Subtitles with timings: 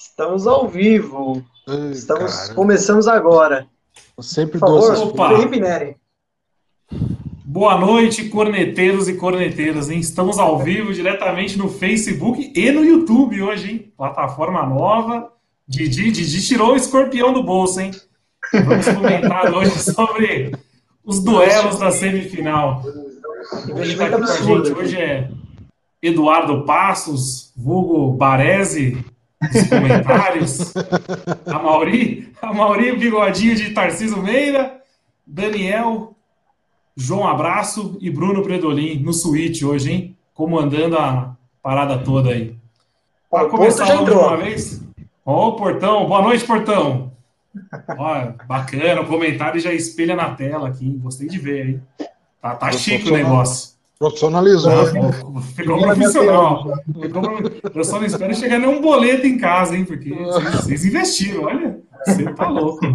[0.00, 1.44] Estamos ao vivo.
[1.66, 2.54] Ai, Estamos, cara.
[2.54, 3.66] começamos agora.
[4.16, 5.96] Eu sempre Por favor, dou Felipe Neri.
[7.44, 9.98] Boa noite, corneteiros e corneteiras, hein?
[9.98, 13.92] Estamos ao vivo diretamente no Facebook e no YouTube hoje, hein?
[13.96, 15.32] Plataforma nova.
[15.66, 17.90] Didi, Didi tirou o escorpião do bolso, hein?
[18.52, 20.52] Vamos comentar hoje sobre
[21.04, 22.84] os duelos da semifinal.
[23.66, 25.28] Quem tá aqui com a gente hoje é
[26.00, 29.04] Eduardo Passos, vulgo Baresi,
[29.40, 30.74] dos comentários.
[31.46, 34.80] a Mauri, a Mauri Bigodinho de Tarciso Meira,
[35.26, 36.16] Daniel,
[36.96, 40.16] João Abraço e Bruno Predolin no suíte hoje, hein?
[40.34, 42.56] Comandando a parada toda aí.
[43.30, 44.82] Para começar logo de uma vez.
[45.24, 47.12] Ô, oh, Portão, boa noite, Portão.
[47.96, 50.90] Ó, bacana, o comentário já espelha na tela aqui.
[50.98, 51.82] Gostei de ver, hein?
[52.40, 53.77] Tá, tá chique o negócio.
[53.98, 54.70] Profissionalizou.
[54.70, 56.72] Ah, ficou profissional.
[57.74, 59.84] eu só não espero chegar nenhum boleto em casa, hein?
[59.84, 60.14] Porque
[60.52, 61.80] vocês investiram, olha.
[62.06, 62.86] Você tá louco.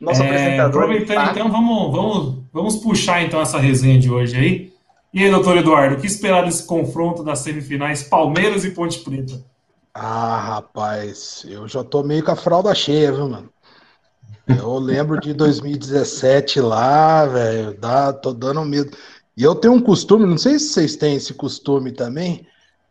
[0.00, 0.82] Nosso é, apresentador.
[0.82, 4.72] Aproveitando, então, vamos, vamos, vamos puxar então essa resenha de hoje aí.
[5.14, 9.42] E aí, doutor Eduardo, o que esperar desse confronto das semifinais Palmeiras e Ponte Preta?
[9.94, 13.48] Ah, rapaz, eu já tô meio com a fralda cheia, viu, mano?
[14.48, 18.96] Eu lembro de 2017 lá, velho, dá, tô dando medo.
[19.36, 22.46] E eu tenho um costume, não sei se vocês têm esse costume também,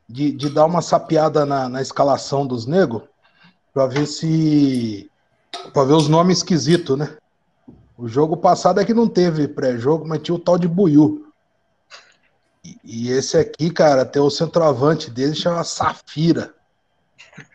[0.07, 3.03] de, de dar uma sapiada na, na escalação dos negros,
[3.73, 5.09] para ver se.
[5.73, 7.17] para ver os nomes esquisitos, né?
[7.97, 11.31] O jogo passado é que não teve pré-jogo, mas tinha o tal de Buiu.
[12.63, 16.54] E, e esse aqui, cara, tem o centroavante dele, chama Safira.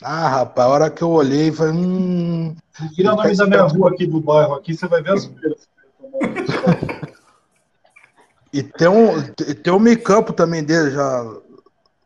[0.02, 2.54] Ah, rapaz, a hora que eu olhei, falei, hum.
[2.94, 5.30] Tira o nome da minha rua aqui do bairro, aqui você vai ver as
[8.52, 9.22] E tem um,
[9.62, 11.36] tem um meio campo também dele, já.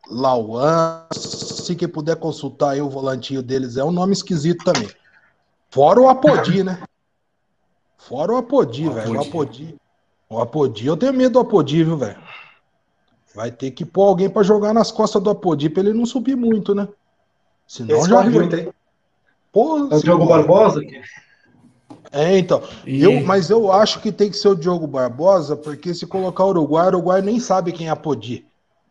[0.07, 4.91] Lauan, se quem puder consultar aí o volantinho deles, é um nome esquisito também.
[5.71, 6.83] Fora o Apodi, né?
[7.97, 9.15] Fora o Apodi, velho.
[9.15, 9.75] O Apodi.
[10.29, 12.19] O Apodi, eu tenho medo do Apodi, viu, velho?
[13.35, 16.37] Vai ter que pôr alguém para jogar nas costas do Apodi pra ele não subir
[16.37, 16.87] muito, né?
[17.67, 18.41] Senão Esse já viu.
[18.41, 18.69] Muito, hein?
[19.53, 20.81] Pô, é o Diogo Barbosa?
[22.13, 22.63] É, então.
[22.87, 23.03] E...
[23.03, 26.51] Eu, mas eu acho que tem que ser o Diogo Barbosa, porque se colocar o
[26.51, 28.47] Uruguai, o Uruguai nem sabe quem é a Podi.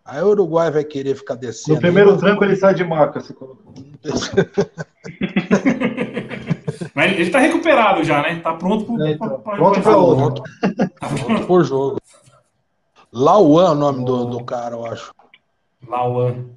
[0.06, 1.76] Aí o Uruguai vai querer ficar descendo.
[1.76, 3.22] No primeiro tranco ele sai de marca.
[3.22, 3.34] Se
[6.94, 8.42] mas ele tá recuperado já, né?
[8.42, 9.40] Tá pronto pro, é, então.
[9.40, 10.44] pra, pronto para outro.
[11.00, 12.02] Tá pronto por jogo.
[13.14, 15.14] Lauan é o nome do, do cara, eu acho.
[15.88, 16.48] Lauan.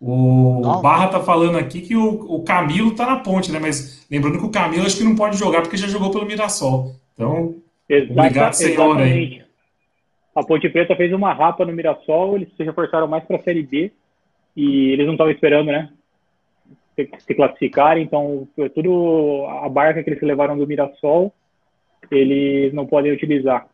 [0.00, 0.80] O não.
[0.80, 3.58] Barra tá falando aqui que o, o Camilo tá na ponte, né?
[3.58, 6.94] Mas lembrando que o Camilo acho que não pode jogar porque já jogou pelo Mirassol.
[7.14, 7.56] Então,
[7.88, 9.42] Exata, obrigado, senhor aí.
[10.36, 13.62] A Ponte Preta fez uma rapa no Mirassol, eles se reforçaram mais para a Série
[13.62, 13.90] B
[14.54, 15.90] e eles não estavam esperando, né?
[16.94, 21.32] Se, se classificarem, então tudo a barca que eles levaram do Mirassol,
[22.08, 23.66] eles não podem utilizar.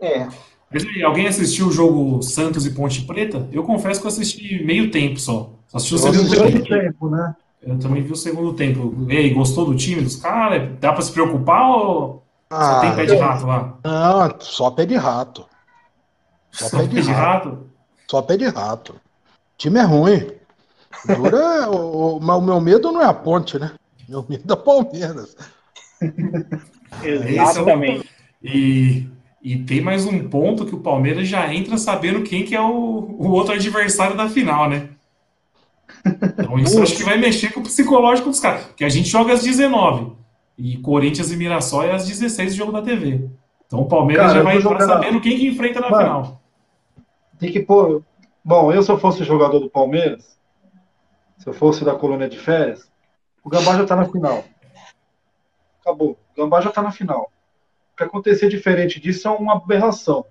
[0.00, 0.26] É,
[0.72, 3.48] aí, alguém assistiu o jogo Santos e Ponte Preta?
[3.52, 5.52] Eu confesso que eu assisti meio tempo só.
[5.68, 6.68] Só assisti o segundo tempo.
[6.68, 7.10] tempo.
[7.10, 7.34] né?
[7.62, 9.06] Eu também vi o segundo tempo.
[9.08, 10.70] E aí, gostou do time dos caras?
[10.80, 12.22] Dá pra se preocupar ou
[12.52, 13.78] ah, só tem pé de rato lá?
[13.84, 15.46] Não, só pé de rato.
[16.50, 17.48] Só, só pé, de, de rato.
[17.48, 17.66] rato.
[18.08, 18.92] Só pé de rato.
[18.94, 18.98] O
[19.56, 20.32] time é ruim.
[21.06, 23.70] Dura, o, o, o meu medo não é a ponte, né?
[24.08, 25.36] Meu medo é Palmeiras.
[27.04, 28.10] Exatamente.
[28.42, 29.06] E
[29.42, 32.66] e tem mais um ponto que o Palmeiras já entra sabendo quem que é o,
[32.66, 34.90] o outro adversário da final, né?
[36.38, 38.66] Então isso acho que vai mexer com o psicológico dos caras.
[38.66, 40.12] Porque a gente joga às 19
[40.58, 43.28] e Corinthians e Mirassol é às 16 o jogo da TV.
[43.66, 46.42] Então o Palmeiras Cara, já vai entrar sabendo quem que enfrenta na Mano, final.
[47.38, 48.02] Tem que pôr.
[48.44, 50.38] Bom, eu se eu fosse jogador do Palmeiras,
[51.38, 52.90] se eu fosse da colônia de férias,
[53.42, 54.44] o Gambá já tá na final.
[55.80, 56.18] Acabou.
[56.36, 57.30] O Gambá já tá na final
[58.00, 60.24] que acontecer diferente disso é uma aberração.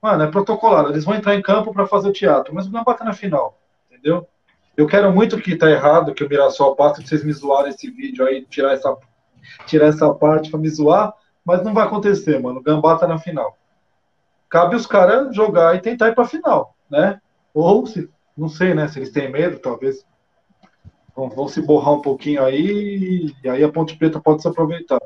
[0.00, 0.90] Mano, é protocolado.
[0.90, 3.58] Eles vão entrar em campo para fazer o teatro, mas não bate na final,
[3.90, 4.26] entendeu?
[4.76, 7.90] Eu quero muito que tá errado, que o Mirassol passe de vocês me zoarem esse
[7.90, 8.94] vídeo aí, tirar essa,
[9.66, 11.14] tirar essa parte para me zoar,
[11.44, 12.60] mas não vai acontecer, mano.
[12.60, 13.56] O Gambá tá na final.
[14.48, 17.20] Cabe os caras jogar e tentar ir pra final, né?
[17.54, 18.88] Ou se, não sei, né?
[18.88, 20.04] Se eles têm medo, talvez
[21.16, 25.00] vão, vão se borrar um pouquinho aí, e aí a Ponte Preta pode se aproveitar.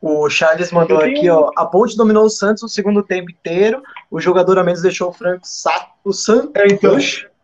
[0.00, 1.50] O Charles mandou aqui, ó.
[1.56, 3.82] A Ponte dominou o Santos o segundo tempo inteiro.
[4.10, 5.90] O jogador a menos deixou o Franco Sato.
[6.02, 6.52] O Santos.
[6.54, 6.96] É, então,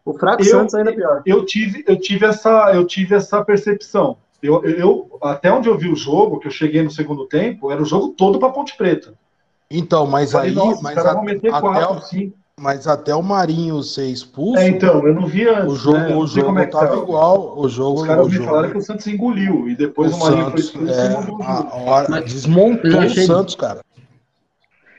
[0.04, 1.22] o fraco eu, Santos ainda é pior.
[1.26, 4.16] Eu tive, eu tive essa, eu tive essa percepção.
[4.42, 7.82] Eu, eu, até onde eu vi o jogo, que eu cheguei no segundo tempo, era
[7.82, 9.14] o jogo todo para Ponte Preta.
[9.70, 12.02] Então, mas aí, mas a, meter até, quatro,
[12.58, 14.58] Mas até o Marinho ser expulso.
[14.62, 15.66] É, então, eu não via.
[15.66, 16.96] O jogo, né, o jogo é tava tá.
[16.96, 17.58] igual.
[17.58, 19.68] O jogo, Os caras o me jogo, falaram que o Santos engoliu.
[19.68, 23.00] E depois o, o Marinho Santos, foi expulso é, e hora- Mas- desmontou eu o
[23.00, 23.80] achei- Santos, cara.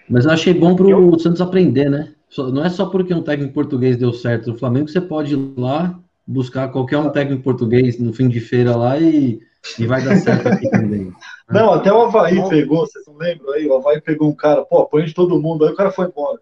[0.07, 2.13] Mas eu achei bom pro o Santos aprender, né?
[2.29, 5.53] Só- Não é só porque um técnico português deu certo no Flamengo, você pode ir
[5.57, 9.39] lá buscar qualquer um técnico português no fim de feira lá e,
[9.79, 11.11] e vai dar certo aqui também.
[11.49, 13.65] Não, até o Havaí pegou, vocês não lembram aí?
[13.67, 16.39] O Havaí pegou um cara, pô, põe de todo mundo, aí o cara foi embora.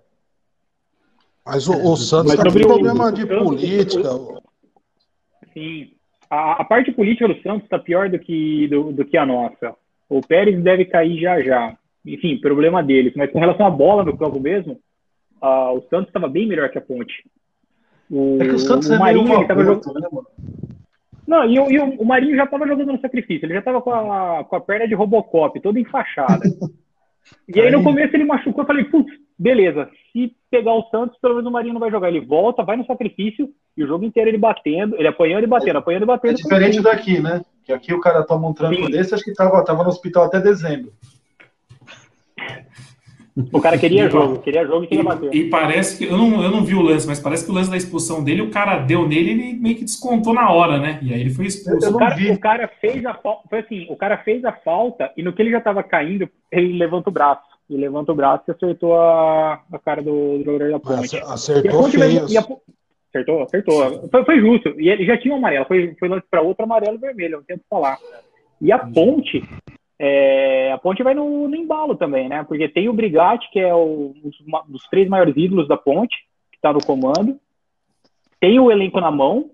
[1.46, 4.10] Mas o, o Santos Mas tá com o- problema o de Santos- política.
[5.54, 5.92] Sim.
[6.30, 9.76] A, a parte política do Santos está pior do que, do, do que a nossa.
[10.10, 11.78] O Pérez deve cair já já.
[12.06, 13.14] Enfim, problema deles.
[13.16, 14.80] Mas com relação à bola no campo mesmo,
[15.42, 17.14] ah, o Santos estava bem melhor que a Ponte.
[18.10, 20.00] O, É que o Santos é meio Marinho, uma ele tava jogando.
[20.00, 20.22] né?
[21.28, 23.46] Não, e, o- e o, o Marinho já estava jogando no sacrifício.
[23.46, 26.42] Ele já estava com a, com a perna de Robocop, toda enfaixada.
[27.48, 28.64] E aí no Aí- começo ele machucou.
[28.64, 29.90] Eu falei, putz, beleza.
[30.12, 32.10] Se pegar o Santos, pelo menos o Marinho não vai jogar.
[32.10, 35.78] Ele volta, vai no sacrifício e o jogo inteiro ele batendo, ele apanhando e batendo,
[35.80, 36.36] apanhando e É batendo.
[36.38, 37.42] diferente daqui, né?
[37.64, 38.92] Que aqui o cara toma um tranco Sim.
[38.92, 40.94] desse, acho que tava, tava no hospital até dezembro.
[43.52, 45.34] O cara queria jogo, queria jogo e queria bater.
[45.36, 46.06] E, e parece que.
[46.06, 48.42] Eu não, eu não vi o lance, mas parece que o lance da expulsão dele,
[48.42, 51.00] o cara deu nele ele meio que descontou na hora, né?
[51.02, 51.86] E aí ele foi expulso.
[51.86, 55.12] Eu O cara, o cara fez a falta, foi assim, o cara fez a falta
[55.18, 57.42] e no que ele já tava caindo, ele levanta o braço.
[57.70, 61.16] Ele levanta o braço e acertou a, a cara do, do jogador da ponte.
[61.16, 62.26] E Acertou Ponte vai- feio.
[62.30, 62.62] e a Po-
[63.10, 64.10] Acertou, acertou.
[64.12, 64.80] Foi, foi justo.
[64.80, 65.66] E ele já tinha um amarelo.
[65.66, 67.98] Foi, foi lance para outro amarelo e vermelho, não tem o que falar.
[68.62, 69.42] E a Ponte,
[70.00, 72.44] é, a Ponte vai no, no embalo também, né?
[72.44, 74.32] Porque tem o Brigatti, que é o, um
[74.68, 76.16] dos, três maiores ídolos da Ponte,
[76.52, 77.40] que tá no comando.
[78.40, 79.50] Tem o elenco na mão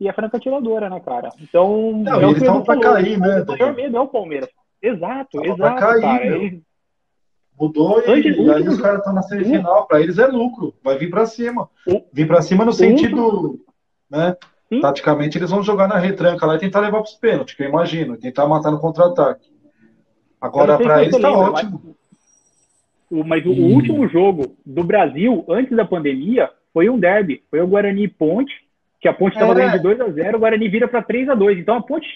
[0.00, 1.28] e a franca tiradora, né, cara?
[1.40, 4.48] Então, Não, é o eles estavam pra cair, né, O maior medo é o Palmeiras.
[4.80, 6.24] Exato, Tava pra exato, cair, cara.
[6.24, 6.42] meu.
[6.42, 6.62] Eles-
[7.60, 9.86] Mudou e, Antes, e aí os caras estão na semifinal.
[9.86, 10.74] Pra eles é lucro.
[10.82, 11.68] Vai vir pra cima.
[12.12, 13.60] Vir pra cima no sentido,
[14.10, 14.34] né?
[14.68, 14.80] Sim.
[14.80, 18.16] Taticamente eles vão jogar na retranca lá e tentar levar pros pênaltis, que eu imagino.
[18.16, 19.51] Tentar matar no contra-ataque.
[20.42, 21.96] Agora se eles tá lembra, ótimo.
[23.10, 23.74] O, mas o, Hum.
[23.74, 27.42] último jogo do Brasil, antes da pandemia, foi um derby.
[27.50, 28.52] Foi o Guarani e Ponte,
[29.00, 29.54] que a Ponte estava É.
[29.54, 32.06] ganhando de 2 a 0 o Guarani vira para 3 a 2 Então a Ponte,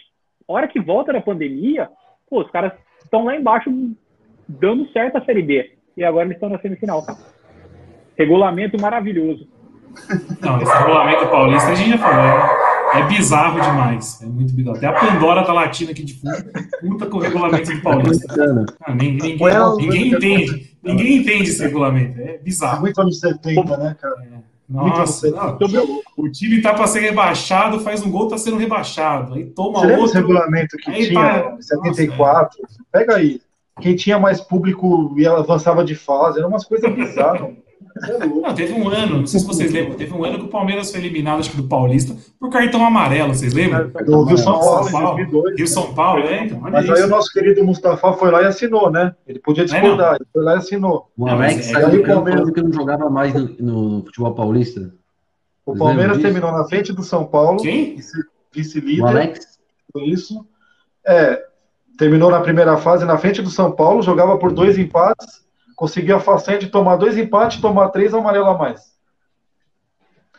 [0.48, 1.88] a hora que volta da pandemia,
[2.28, 2.72] pô, os caras
[3.04, 3.70] estão lá embaixo
[4.48, 5.72] dando certo a Série B.
[5.96, 7.04] E agora eles estão na semifinal.
[8.18, 9.46] Regulamento maravilhoso.
[10.40, 12.24] Não, esse regulamento paulista a gente já falou.
[12.24, 14.20] É, é bizarro demais.
[14.22, 14.76] É muito bizarro.
[14.76, 16.36] Até a Pandora tá latindo aqui de fundo.
[16.80, 18.34] Puta com o regulamento do paulista.
[18.84, 20.76] Ah, ninguém, ninguém- Well, ninguém entende.
[20.82, 22.20] Ninguém entende esse regulamento.
[22.20, 22.80] É É bizarro.
[22.80, 24.14] muito anos 70, né, cara?
[24.68, 25.58] Muito Nossa, anos não.
[25.58, 25.66] 70.
[25.78, 29.34] Sobre o time tá para ser rebaixado, faz um gol, tá sendo rebaixado.
[29.34, 30.20] Aí toma Você lembra esse outro.
[30.20, 32.58] regulamento que Aí tinha tá- em 74?
[32.92, 33.40] Pega aí.
[33.80, 36.38] Quem tinha mais público e ela avançava de fase.
[36.38, 37.50] Eram umas coisas bizarras.
[38.04, 38.26] É.
[38.26, 40.90] Não, teve um ano, não sei se vocês lembram, teve um ano que o Palmeiras
[40.90, 43.88] foi eliminado, acho que do Paulista, por cartão amarelo, vocês lembram?
[44.04, 45.16] Do Rio São Paulo, São Paulo.
[45.16, 45.56] 2002.
[45.56, 47.08] Rio São Paulo, é, então, olha Mas aí o isso.
[47.08, 49.14] nosso querido Mustafa foi lá e assinou, né?
[49.26, 51.10] Ele podia discordar, ele foi lá e assinou.
[51.16, 54.80] O Alex é- saiu aí do Palmeiras- que não jogava mais no, no futebol paulista.
[55.64, 57.96] O Vocês Palmeiras terminou na frente do São Paulo, Quem?
[58.52, 59.58] vice-líder, O Alex,
[60.04, 60.46] isso.
[61.06, 61.42] É,
[61.98, 65.45] terminou na primeira fase na frente do São Paulo, jogava por dois empates,
[65.76, 68.80] conseguiu a façanha de tomar dois empates e tomar três amarelo a mais.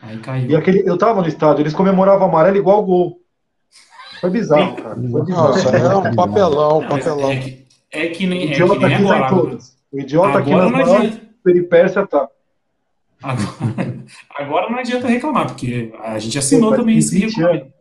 [0.02, 0.50] Aí caiu.
[0.50, 3.20] E aquele, eu tava no estádio, eles comemoravam amarelo igual gol.
[4.20, 4.94] Foi bizarro, cara.
[4.94, 5.48] Foi bizarro.
[5.48, 7.30] Nossa, é um papelão, papelão.
[7.30, 9.28] é, que, é que nem, O é que idiota nem aqui tá em agora.
[9.42, 9.78] todas.
[9.92, 11.32] O idiota aqui Agora nas não maiores adianta.
[11.42, 12.28] peripécias tá.
[13.22, 13.48] Agora,
[14.38, 17.72] agora não adianta reclamar, porque a gente assinou Pô, também esse 20 regulamento.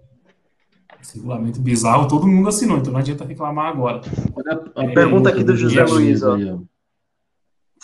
[1.01, 4.01] Esse regulamento bizarro, todo mundo assinou, então não adianta reclamar agora.
[4.35, 6.35] olha a É, pergunta aqui do José Luiz, ó.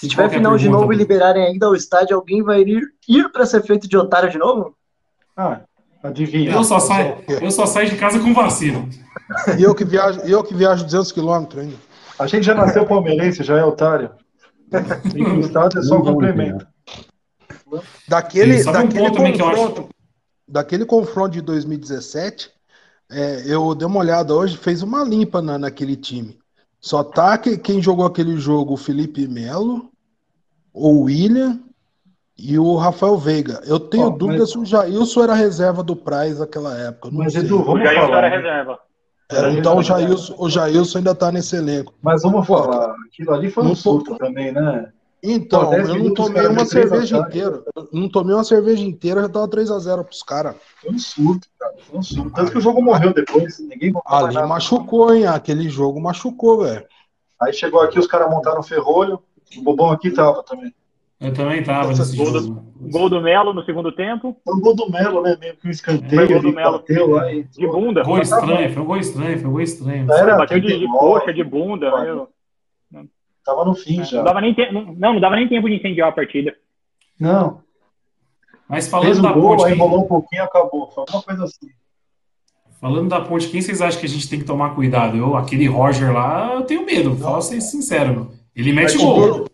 [0.04, 2.60] Se tiver Qual que a final de novo e liberarem ainda o estádio, alguém vai
[2.60, 4.76] ir, ir para ser feito de otário de novo?
[5.36, 5.62] Ah,
[6.04, 6.52] adivinha.
[6.52, 8.86] Eu só saio, eu só saio de casa com vacina.
[9.58, 11.78] E eu que viajo, e eu que viajo 200 quilômetros ainda.
[12.20, 14.12] A gente já nasceu palmeirense, já é otário.
[15.16, 16.68] Ir no estádio, é só um complemento.
[18.06, 19.90] Daquele, um daquele que eu acho- confronto,
[20.46, 22.52] daquele confronto de 2017,
[23.10, 26.38] é, eu dei uma olhada hoje, fez uma limpa na, naquele time.
[26.82, 29.93] Só tá que, quem jogou aquele jogo, o Felipe Melo,
[30.74, 31.60] o William
[32.38, 33.62] e o Rafael Veiga.
[33.66, 37.10] Eu tenho Ó, dúvida mas- se o Jailson era reserva do Praz naquela época.
[37.12, 37.44] Mas, sei.
[37.44, 38.18] Edu, O vamos Jair falar.
[38.26, 38.80] era reserva.
[39.32, 41.94] Era, então o Jailson, o Jailson ainda tá nesse elenco.
[42.02, 42.94] Mas vamos falar.
[43.08, 44.92] Aquilo ali foi um surto também, né?
[45.26, 47.64] Então, Pô, eu não tomei uma cerveja inteira.
[47.74, 50.56] Eu não tomei uma cerveja inteira, já tava 3x0 pros caras.
[50.82, 51.74] Foi um surto, cara.
[51.80, 52.32] Foi um surto.
[52.34, 53.58] Tanto que o jogo morreu depois.
[53.60, 55.26] Ninguém Ali machucou, hein?
[55.26, 56.86] Aquele jogo machucou, velho.
[57.42, 59.18] Aí chegou aqui, os caras montaram o ferrolho.
[59.58, 60.74] O bobão aqui tava também.
[61.20, 62.66] Eu também tava Essa nesse gol jogo.
[62.92, 64.36] Gol do Melo no segundo tempo.
[64.44, 65.38] Foi o gol do Melo, né?
[65.40, 66.80] Mesmo que o Foi escanteio, gol do Melo.
[66.80, 67.44] bateu lá e...
[67.44, 68.04] De bunda.
[68.04, 70.12] Gol estranho, foi um gol estranho, foi um gol estranho.
[70.12, 72.04] Era Bateu de, de 39, coxa, de bunda.
[72.04, 72.28] meu.
[73.46, 74.22] Tava no fim Não já.
[74.22, 76.56] dava, nem te- não, não dava nem tempo de incendiar a partida.
[77.20, 77.62] Não,
[78.70, 80.90] Mas fez falando o da gol, ponte, aí rolou um pouquinho e acabou.
[80.92, 81.68] Foi uma coisa assim.
[82.82, 85.18] falando da ponte, quem vocês acham que a gente tem que tomar cuidado?
[85.18, 88.32] Eu, aquele Roger lá, eu tenho medo, vou ser sincero.
[88.56, 89.16] Ele mete Ô, gol.
[89.16, 89.46] Bruno,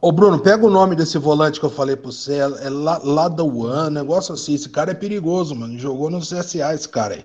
[0.00, 3.00] ô, Bruno, pega o nome desse volante que eu falei pra você, é, é La-
[3.02, 4.54] Ladawan, negócio assim.
[4.54, 5.78] Esse cara é perigoso, mano.
[5.78, 7.24] Jogou no CSA, esse cara aí.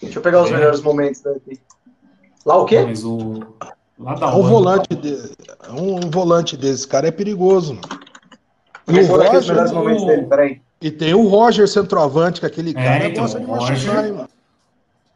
[0.00, 0.54] Deixa eu pegar os É.
[0.54, 1.58] melhores momentos daqui.
[2.46, 2.80] Lá o quê?
[2.82, 3.40] Mas o.
[3.98, 5.12] Lá da É um volante, de,
[5.66, 7.88] é um volante desse cara é perigoso, mano.
[8.86, 10.60] E o eu melhores Roger, momentos dele, peraí.
[10.80, 14.28] e tem o Roger centroavante, que aquele cara então, gosta de Roger- machucar, hein, mano.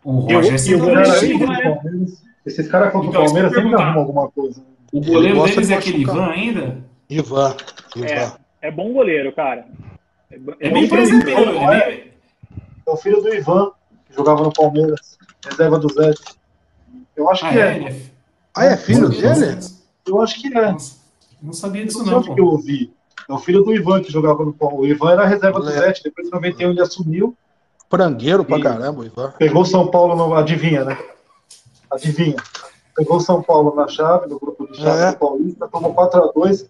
[0.05, 0.85] O o- Roger é e o né?
[0.85, 4.61] contra o Palmeiras- Esses caras contra Então, o eu Palmeiras sempre arrumam alguma coisa.
[4.93, 6.03] O goleiro deles de é aquele.
[6.03, 6.85] Ivan ainda?
[7.09, 7.57] Ivan,
[7.97, 8.07] Ivan.
[8.07, 8.33] É,
[8.63, 9.67] é bom goleiro, cara.
[10.31, 11.41] É, É bem brasileiro.
[11.59, 12.13] É bem...
[12.87, 13.71] É o filho do Ivan,
[14.07, 15.19] que jogava no Palmeiras,
[15.49, 16.13] reserva do Zé.
[17.17, 17.61] Eu acho Ah, que é?
[17.61, 17.89] é.
[17.89, 18.01] É...
[18.55, 19.59] Ah, é filho dele?
[20.07, 20.73] Eu acho que é.
[20.73, 20.97] Nossa,
[21.43, 22.93] Não sabia Não disso, não, onde que eu ouvi.
[23.29, 24.91] É o filho do Ivan que jogava no Palmeiras.
[24.91, 25.71] O Ivan era reserva do.
[25.71, 27.37] Zé, depois de 91 ele assumiu,
[27.89, 29.33] Frangueiro pra caramba, o Ivan.
[29.39, 30.35] pegou São Paulo no.
[30.35, 30.99] Adivinha, né?
[31.91, 32.37] Adivinha.
[32.95, 35.11] Pegou São Paulo na chave, no grupo de chave É.
[35.13, 36.67] do Paulista, tomou 4x2,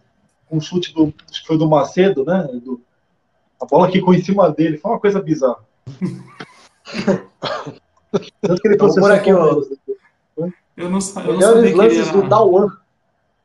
[0.51, 1.13] um chute do.
[1.31, 2.49] Acho que foi do Macedo, né?
[2.65, 2.81] Do-
[3.61, 5.59] a bola quicou em cima dele, foi uma coisa bizarra.
[8.41, 9.31] Tanto que ele processou por aqui.
[9.31, 12.23] Eu não, sa- eu não sabia que ele lances era...
[12.23, 12.29] do.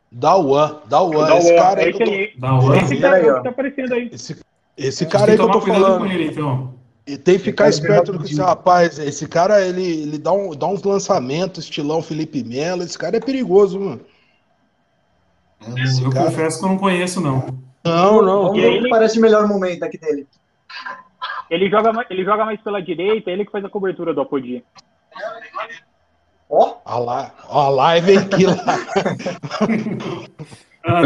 [0.10, 3.38] Dawan, Dawan, Dá esse cara é aí esse que eu tô, cara aí, ó.
[3.38, 4.10] que tá aparecendo aí.
[4.12, 4.38] esse,
[4.78, 6.00] esse cara aí que eu tô cuidado falando.
[6.00, 6.74] com ele, então.
[7.08, 9.00] E tem que ficar esperto é com esse rapaz.
[9.00, 12.84] Esse cara, ele, ele dá, um, dá uns lançamentos, estilão Felipe Melo.
[12.84, 14.02] Esse cara é perigoso, mano.
[15.66, 17.58] Eu, Esse eu cara- confesso que eu não conheço, não.
[17.84, 18.56] Não, não.
[18.56, 20.28] E ele- que parece o melhor momento aqui dele.
[21.50, 24.62] Ele joga, mais- ele joga mais pela direita, ele que faz a cobertura do Apodi.
[26.50, 28.56] Ó, la, a live aqui lá.
[30.90, 31.02] Ah,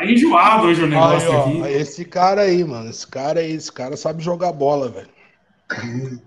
[0.00, 1.58] tá, enjoado hoje o Aí, negócio ó, aqui.
[1.68, 2.90] esse cara aí, mano.
[2.90, 5.08] Esse cara aí, esse cara sabe jogar bola, velho.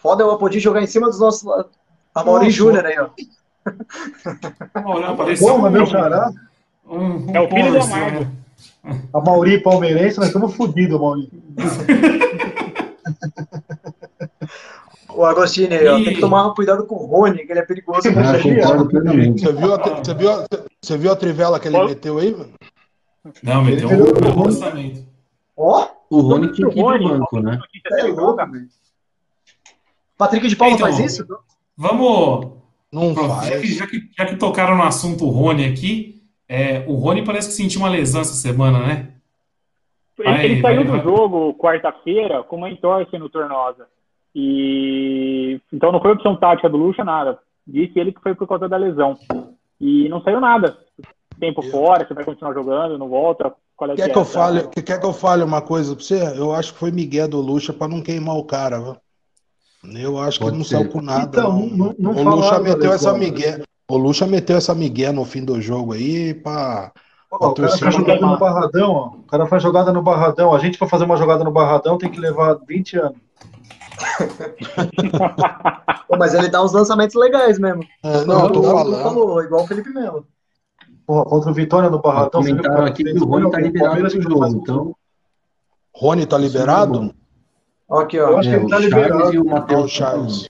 [0.00, 1.66] foda eu poder jogar em cima dos nossos.
[2.14, 2.50] A Mauri.
[2.50, 3.08] Júnior aí, ó.
[4.84, 6.30] Olha, apareceu mas um, meu xará,
[6.86, 8.26] um, um É o filho do Amargo.
[9.12, 11.30] a Mauri palmeirense, nós estamos fodidos, Mauri.
[15.16, 15.96] O Agostini aí, ó.
[15.96, 18.08] Tem que tomar cuidado com o Rony, que ele é perigoso.
[18.08, 19.40] Ah, concordo plenamente.
[19.42, 20.46] Você viu, a, você, viu a,
[20.82, 22.52] você viu a trivela que ele Qual- meteu aí, mano?
[23.42, 25.04] Não, meteu Ele um lançamento.
[25.56, 27.58] Ó, O Rony tinha que ir pro Rony, banco, né?
[27.98, 28.68] é louco, velho.
[30.18, 31.26] Patrick de Paula Então, faz isso?
[31.76, 32.52] Vamos.
[32.92, 33.74] Não Já que, faz.
[33.76, 37.80] já, que, já que tocaram no assunto Rony aqui, é, o Rony parece que sentiu
[37.80, 39.08] uma lesão essa semana, né?
[40.18, 41.02] Ele, Vai, ele saiu vai, do vai.
[41.02, 43.86] jogo quarta-feira com uma entorse no tornosa.
[44.38, 47.38] E então não foi opção tática do Lucha, nada.
[47.66, 49.16] Disse ele que foi por conta da lesão.
[49.80, 50.76] E não saiu nada.
[51.40, 53.52] Tempo Eu- fora, você vai continuar jogando, não volta.
[53.76, 54.20] Qual é Quer que que é?
[54.20, 56.38] eu fale, que- quer que eu fale uma coisa pra você?
[56.38, 58.96] Eu acho que foi Miguel do Lucha pra não queimar o cara, viu?
[59.98, 60.76] Eu acho que Pode não ser.
[60.78, 61.24] saiu com nada.
[61.28, 61.94] Então, não.
[61.98, 63.18] não- não o Lucha meteu essa né?
[63.18, 63.62] migué.
[63.88, 66.92] O Lucha meteu essa migué no fim do jogo aí pra.
[67.30, 68.30] Ó, o cara faz jogada queimar.
[68.32, 69.06] no Barradão, ó.
[69.08, 70.54] O cara faz jogada no Barradão.
[70.54, 73.18] A gente, pra fazer uma jogada no Barradão, tem que levar 20 anos.
[76.08, 77.82] Pô, mas ele dá uns lançamentos legais mesmo.
[78.02, 79.02] É, não, eu tô falando.
[79.02, 80.26] falou, igual o Felipe Melo.
[81.06, 82.42] Porra, contra o Vitória no Barradão.
[82.42, 84.94] viu Comentaram aqui que o Rony tá liberado não faz jogo, então.
[85.94, 87.14] Rony tá liberado?
[87.88, 88.38] Ó, Aqui, Eu ó.
[88.38, 89.34] acho que É, ele tá Charles liberado.
[89.34, 89.90] e o É o Matheus.
[89.92, 90.48] Charles.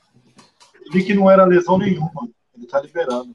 [0.86, 2.10] Eu vi que não era lesão nenhuma.
[2.56, 3.28] Ele tá liberado.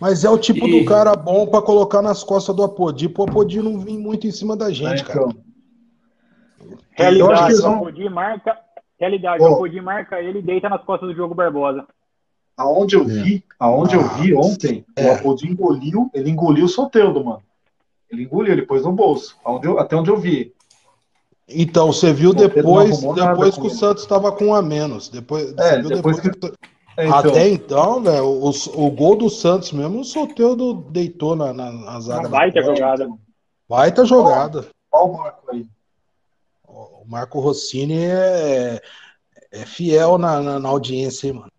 [0.00, 3.24] Mas é o tipo E- do cara bom pra colocar nas costas do Apodi, pro
[3.24, 5.20] Apodi não vir muito em cima da gente, É, cara.
[5.28, 5.42] então.
[7.02, 8.58] Realidade, Eu acho que vão- Apodi marca.
[8.98, 9.48] Realidade, Ó.
[9.50, 11.84] o Apodi marca ele e deita nas costas do Diogo Barbosa.
[12.56, 15.06] Aonde eu vi, aonde eu vi ontem, É.
[15.10, 17.42] o Apodi engoliu, ele engoliu o Soteudo, mano.
[18.10, 19.36] Ele engoliu, ele pôs no bolso.
[19.44, 20.52] Aonde eu- até onde eu vi.
[21.48, 23.70] Então, você viu depois, depois que o.
[23.70, 25.08] Santos estava com um a menos.
[25.08, 26.58] Depois, É, você viu depois depois que-
[26.94, 31.50] É, então, Até então, velho, o, o gol do Santos mesmo, o Soteudo deitou na,
[31.52, 32.20] na, na zaga.
[32.20, 33.08] Uma baita jogada.
[33.66, 34.66] Baita jogada.
[34.92, 35.66] Olha o Marco aí.
[37.04, 38.80] O Marco Rossini é,
[39.50, 41.50] é fiel na, na, na audiência, hein, mano.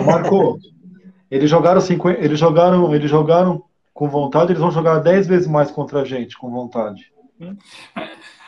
[0.00, 0.58] Ô, Marco,
[1.30, 3.62] eles jogaram 50, eles jogaram, eles jogaram
[3.94, 7.12] com vontade, eles vão jogar 10 vezes mais contra a gente com vontade.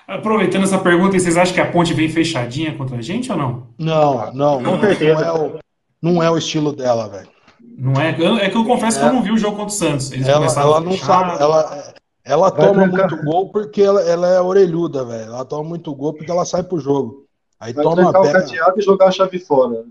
[0.06, 3.66] Aproveitando essa pergunta, vocês acham que a ponte vem fechadinha contra a gente ou não?
[3.78, 5.58] Não, não, não, não é o,
[6.02, 7.28] não é o estilo dela, velho.
[7.78, 8.16] Não é?
[8.18, 10.10] Eu- É que eu confesso que eu não vi o jogo contra o Santos.
[10.10, 11.94] Eles Ela, começaram ela não sabe, ela,
[12.30, 13.10] Ela vai toma trancar.
[13.10, 15.24] muito gol porque ela, ela é orelhuda, velho.
[15.24, 17.26] Ela toma muito gol porque ela sai pro jogo.
[17.58, 18.20] Aí vai toma pega...
[18.20, 19.84] o cadeado e jogar a chave fora.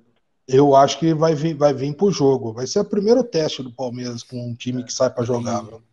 [0.47, 2.53] Eu acho que vai vir, vai vir pro jogo.
[2.53, 5.63] Vai ser o primeiro teste do Palmeiras com um time que sai para jogar.
[5.63, 5.83] Velho.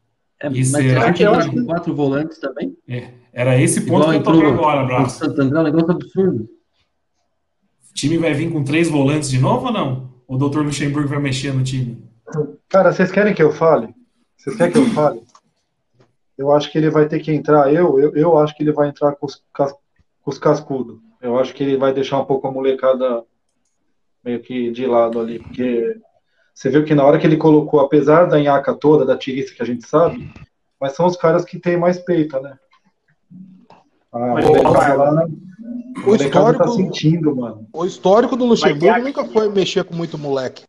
[0.40, 2.76] É, mas será que ele com quatro volantes também?
[2.88, 5.18] É, era esse ponto Igual que eu tô agora, Braço.
[5.18, 6.48] Santo André, um negócio absurdo.
[7.90, 10.10] O time vai vir com três volantes de novo ou não?
[10.28, 12.04] O doutor Luxemburgo vai mexer no time?
[12.68, 13.88] Cara, vocês querem que eu fale?
[14.36, 15.20] Vocês querem que eu fale?
[16.36, 17.72] Eu acho que ele vai ter que entrar.
[17.72, 20.98] Eu, eu, eu acho que ele vai entrar com os, com os cascudos.
[21.20, 23.24] Eu acho que ele vai deixar um pouco a molecada
[24.24, 25.96] meio que de lado ali, porque
[26.52, 29.62] você viu que na hora que ele colocou, apesar da nhaca toda, da tirista que
[29.62, 30.32] a gente sabe,
[30.80, 32.58] mas são os caras que têm mais peito, né?
[34.12, 35.26] Ah, o, lá,
[36.06, 37.68] o histórico tá sentindo, mano.
[37.72, 40.64] O histórico do Luxemburgo nunca foi mexer com muito moleque.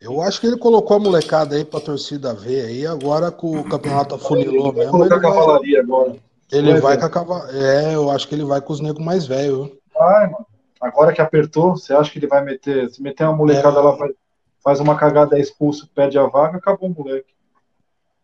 [0.00, 3.68] Eu acho que ele colocou a molecada aí pra torcida ver aí, agora com o
[3.68, 5.02] campeonato afunilou mesmo.
[5.02, 6.16] Ele vai, cavalaria agora.
[6.52, 7.60] Ele vai, vai com a cavalaria.
[7.60, 9.70] É, eu acho que ele vai com os negros mais velhos.
[9.92, 10.46] Vai, mano.
[10.80, 12.88] Agora que apertou, você acha que ele vai meter.
[12.90, 13.80] Se meter uma molecada, é.
[13.80, 14.10] ela vai,
[14.62, 17.34] faz uma cagada, é expulso, perde a vaga, acabou o moleque.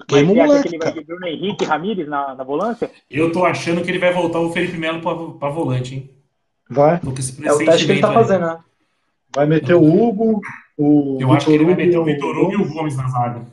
[0.07, 0.69] Queima o moleque.
[0.69, 2.89] que ele vai de Bruno Henrique Ramires na, na volância?
[3.11, 6.11] Eu tô achando que ele vai voltar o Felipe Melo pra, pra volante, hein?
[6.71, 7.01] Vai.
[7.43, 8.59] É o teste que ele tá fazendo, né?
[9.35, 10.41] Vai meter o Hugo,
[10.77, 11.19] o.
[11.21, 13.47] Eu acho que ele vai meter o Vitor Hugo e o Gomes na zaga.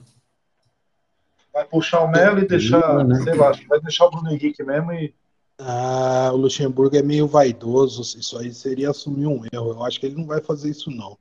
[1.54, 3.20] Vai puxar o Melo e deixar, né?
[3.22, 5.14] sei lá, acho que vai deixar o Bruno Henrique mesmo e.
[5.60, 8.02] Ah, o Luxemburgo é meio vaidoso.
[8.18, 9.72] Isso aí seria assumir um erro.
[9.72, 11.18] Eu acho que ele não vai fazer isso, não.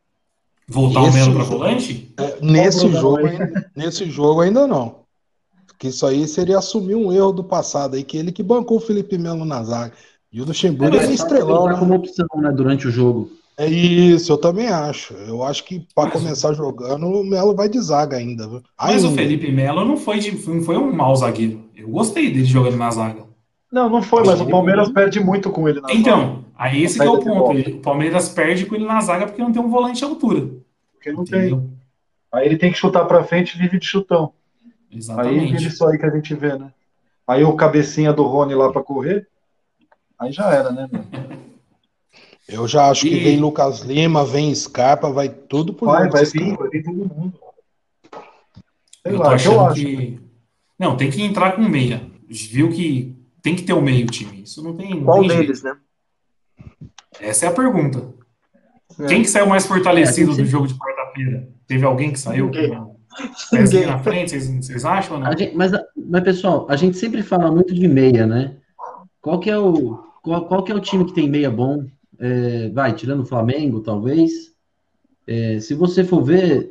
[0.66, 2.14] Voltar o Melo para volante?
[2.16, 5.00] É, nesse, jogo, ainda, nesse jogo ainda não.
[5.66, 8.80] Porque isso aí seria assumir um erro do passado aí, que ele que bancou o
[8.80, 9.92] Felipe Melo na zaga.
[10.32, 11.66] E o Luxemburgo é, é estrelão.
[11.66, 11.76] Né?
[11.76, 13.30] como opção, né, durante o jogo.
[13.60, 15.12] É isso, eu também acho.
[15.12, 18.62] Eu acho que para começar jogando, o Melo vai de zaga ainda.
[18.80, 21.62] Mas o Felipe Melo não foi, de, não foi um mau zagueiro.
[21.76, 23.24] Eu gostei dele jogando na zaga.
[23.70, 26.38] Não, não foi, mas o Palmeiras perde muito com ele na Então, zaga.
[26.56, 27.52] aí esse é o ponto.
[27.70, 30.48] o Palmeiras perde com ele na zaga porque não tem um volante à altura.
[30.94, 31.58] Porque não Entendeu?
[31.58, 31.70] tem.
[32.32, 34.32] Aí ele tem que chutar para frente e vive de chutão.
[34.90, 35.54] Exatamente.
[35.54, 36.72] Aí é isso aí que a gente vê, né?
[37.28, 39.28] Aí o cabecinha do Rony lá para correr,
[40.18, 40.88] aí já era, né?
[42.50, 43.10] Eu já acho e...
[43.10, 46.96] que vem Lucas Lima, vem Scarpa, vai tudo por Vai, vai vir, vai vir todo
[46.96, 47.32] mundo.
[49.02, 49.74] Sei eu lá, eu acho.
[49.74, 50.20] Que...
[50.78, 52.02] Não, tem que entrar com meia.
[52.28, 54.42] Viu que tem que ter o um meio time.
[54.42, 55.02] Isso não tem.
[55.02, 55.76] Qual tem deles, jeito.
[55.76, 55.80] né?
[57.20, 58.14] Essa é a pergunta.
[58.98, 59.06] É.
[59.06, 61.48] Quem que saiu mais fortalecido é, do jogo de quarta-feira?
[61.66, 62.46] Teve alguém que saiu?
[62.46, 62.70] Ninguém.
[63.52, 63.86] Ninguém.
[63.86, 65.36] na frente, vocês, vocês acham ou não?
[65.36, 68.56] Gente, mas, mas, pessoal, a gente sempre fala muito de meia, né?
[69.20, 71.86] Qual que é o, qual, qual que é o time que tem meia bom?
[72.20, 74.54] É, vai, tirando o Flamengo, talvez.
[75.26, 76.70] É, se você for ver,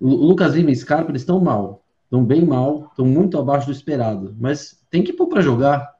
[0.00, 1.84] o Lucas Lima e Scarpa, eles estão mal.
[2.04, 4.34] Estão bem mal, estão muito abaixo do esperado.
[4.40, 5.94] Mas tem que pôr para jogar.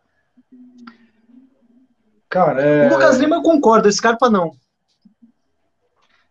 [2.29, 2.89] Cara, é...
[2.89, 4.53] O Lucas Lima eu concordo, Scarpa não.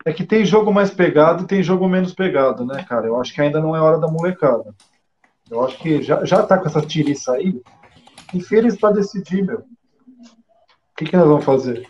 [0.04, 3.08] É que tem jogo mais pegado tem jogo menos pegado, né, cara?
[3.08, 4.74] Eu acho que ainda não é hora da molecada.
[5.50, 7.60] Eu acho que já, já tá com essa tiriça aí.
[8.34, 9.60] Enfia eles pra decidir, meu.
[9.60, 11.88] O que, que nós vamos fazer?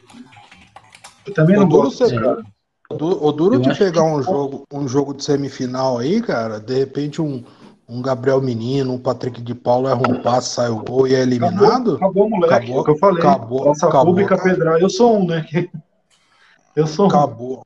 [1.26, 2.44] Eu também o não duro gosto, cara.
[2.90, 7.44] O duro de pegar um jogo, um jogo de semifinal aí, cara, de repente um,
[7.90, 11.22] um Gabriel Menino, um Patrick de Paulo erra um passe, sai o gol e é
[11.22, 11.96] eliminado.
[11.96, 13.20] Acabou, acabou moleque, acabou, é o que eu falei.
[13.20, 14.80] Acabou, Nossa acabou, pública pedrar.
[14.80, 15.46] Eu sou um, né?
[16.76, 17.08] Eu sou um.
[17.08, 17.66] Acabou.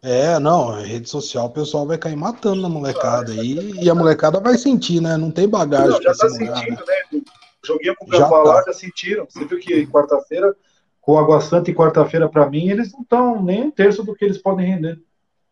[0.00, 4.38] É, não, rede social o pessoal vai cair matando na molecada aí e a molecada
[4.38, 5.16] vai sentir, né?
[5.16, 5.90] Não tem bagagem.
[5.90, 7.20] Não, já tá sentindo, né?
[7.64, 9.26] Joguinho com o Gambá lá, já sentiram.
[9.28, 10.54] Você viu que quarta-feira,
[11.08, 14.26] com Água Santa e quarta-feira para mim, eles não estão nem um terço do que
[14.26, 15.00] eles podem render.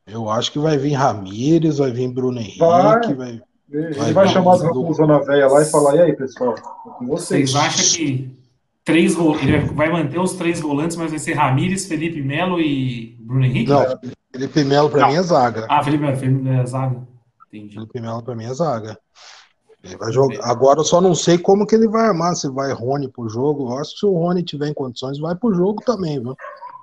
[0.06, 3.14] Eu acho que vai vir Ramires, vai vir Bruno Henrique, vai.
[3.14, 5.06] vai ele vai, vai chamar do...
[5.06, 6.56] na velha lá e falar, e aí, pessoal?
[7.00, 7.52] Vocês.
[7.52, 8.38] vocês acham que
[8.84, 13.46] três ele vai manter os três volantes, mas vai ser Ramires, Felipe Melo e Bruno
[13.46, 13.70] Henrique?
[13.70, 13.98] Não,
[14.30, 15.66] Felipe Melo para mim é zaga.
[15.70, 17.08] Ah, Felipe Melo, Felipe Melo é zaga.
[17.48, 17.76] Entendi.
[17.76, 18.98] Felipe Melo para mim é zaga.
[19.86, 20.44] Ele vai jogar.
[20.44, 23.70] Agora eu só não sei como que ele vai armar, se vai Rony pro jogo.
[23.70, 26.36] Eu acho que se o Rony tiver em condições, vai pro jogo também, viu?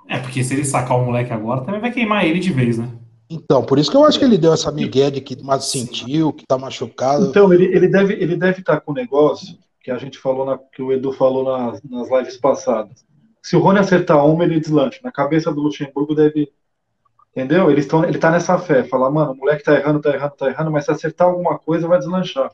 [0.08, 2.88] É, porque se ele sacar o moleque agora, também vai queimar ele de vez, né?
[3.28, 6.32] Então, por isso que eu acho que ele deu essa migué de que mais sentiu,
[6.32, 7.26] que tá machucado.
[7.26, 10.46] Então, ele, ele deve ele deve estar tá com o negócio que a gente falou,
[10.46, 13.04] na, que o Edu falou nas, nas lives passadas.
[13.42, 15.00] Se o Rony acertar uma, ele deslancha.
[15.04, 16.50] Na cabeça do Luxemburgo deve.
[17.30, 17.70] Entendeu?
[17.70, 18.84] Ele, estão, ele tá nessa fé.
[18.84, 21.86] Falar, mano, o moleque tá errando, tá errando, tá errando, mas se acertar alguma coisa,
[21.86, 22.50] vai deslanchar.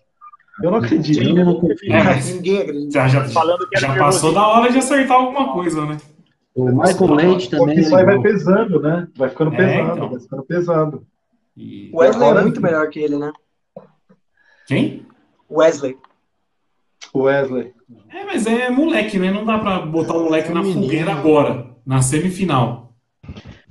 [0.63, 1.23] Eu não acredito.
[1.23, 2.91] Eu não é, ninguém acredita.
[2.91, 5.97] Já, já, Falando que já passou da hora de acertar alguma coisa, né?
[6.55, 7.79] O Michael Leite também.
[7.79, 9.09] Isso aí vai pesando, né?
[9.17, 10.11] Vai ficando é, pesado, então.
[10.11, 11.07] vai ficando pesado.
[11.93, 13.33] O Wesley é muito melhor que ele, né?
[14.67, 15.07] Quem?
[15.51, 15.97] Wesley.
[17.13, 17.73] O Wesley.
[18.09, 19.31] É, mas é moleque, né?
[19.31, 20.83] Não dá pra botar o moleque É na menino.
[20.83, 22.93] fogueira agora, na semifinal.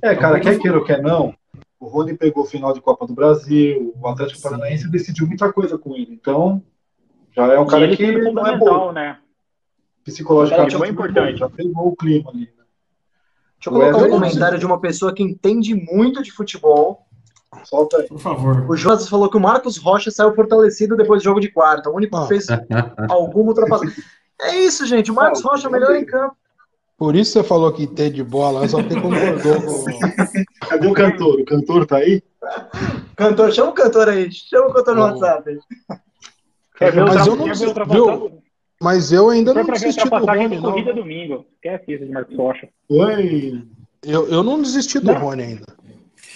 [0.02, 1.34] É, cara, Então, quer queira ou quer não,
[1.78, 5.94] o Rony pegou final de Copa do Brasil, o Atlético Paranaense decidiu muita coisa com
[5.94, 6.12] ele.
[6.12, 6.62] Então,
[7.34, 9.18] já é um cara ele que não é fundamental, bom né?
[10.04, 10.74] psicologicamente.
[10.74, 11.38] É, não importante.
[11.38, 12.40] Já pegou o clima ali.
[12.40, 12.46] né?
[13.58, 17.06] Deixa eu colocar um comentário de uma pessoa que entende muito de futebol.
[17.64, 18.08] Solta aí.
[18.08, 18.64] Por favor.
[18.70, 21.90] O Jonas falou que o Marcos Rocha saiu fortalecido depois do jogo de quarta.
[21.90, 22.22] O único Ah.
[22.22, 22.46] que fez
[23.08, 23.94] alguma ultrapassagem.
[24.40, 25.10] É isso, gente.
[25.10, 26.36] O Marcos Rocha é o melhor em campo.
[26.96, 29.84] Por isso você falou que tem de bola, só tem concordou com.
[30.68, 31.40] Cadê o cantor?
[31.40, 32.22] O cantor tá aí?
[33.16, 34.30] Cantor, chama o cantor aí.
[34.30, 35.08] Chama o cantor no Bom.
[35.08, 35.58] WhatsApp.
[36.80, 38.32] Quer ver, Mas eu não quer ver sei, ultrapassagem?
[38.82, 40.62] Mas eu ainda não desisti do Rony, de não.
[40.72, 41.44] corrida domingo.
[41.56, 42.68] Esquece isso de Marcos Rocha.
[42.88, 43.62] Oi.
[44.02, 45.20] Eu, eu não desisti do Não.
[45.20, 45.66] Rony ainda.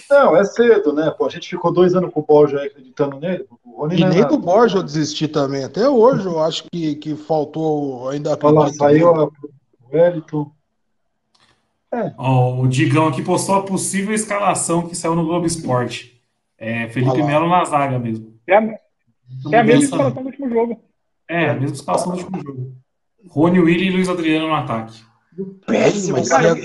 [0.07, 1.09] Não, é cedo, né?
[1.17, 3.47] Pô, a gente ficou dois anos com o Borja aí acreditando nele.
[3.65, 4.35] O Rony E não é nem nada.
[4.35, 5.63] do Borja eu desisti também.
[5.63, 9.31] Até hoje eu acho que, que faltou ainda Olha lá, saiu o
[9.91, 10.51] Wellington.
[12.17, 16.21] Ó, o Digão aqui postou a possível escalação que saiu no Globo Esporte.
[16.59, 17.23] É Felipe.
[17.23, 18.35] Melo na zaga mesmo.
[18.45, 18.59] É
[19.51, 20.81] é a mesma escalação do último jogo.
[21.29, 22.73] É, a mesma escalação do último jogo.
[23.29, 25.01] Rony, Willi e Luiz Adriano no ataque.
[25.65, 26.55] Péssimo, Mas cara.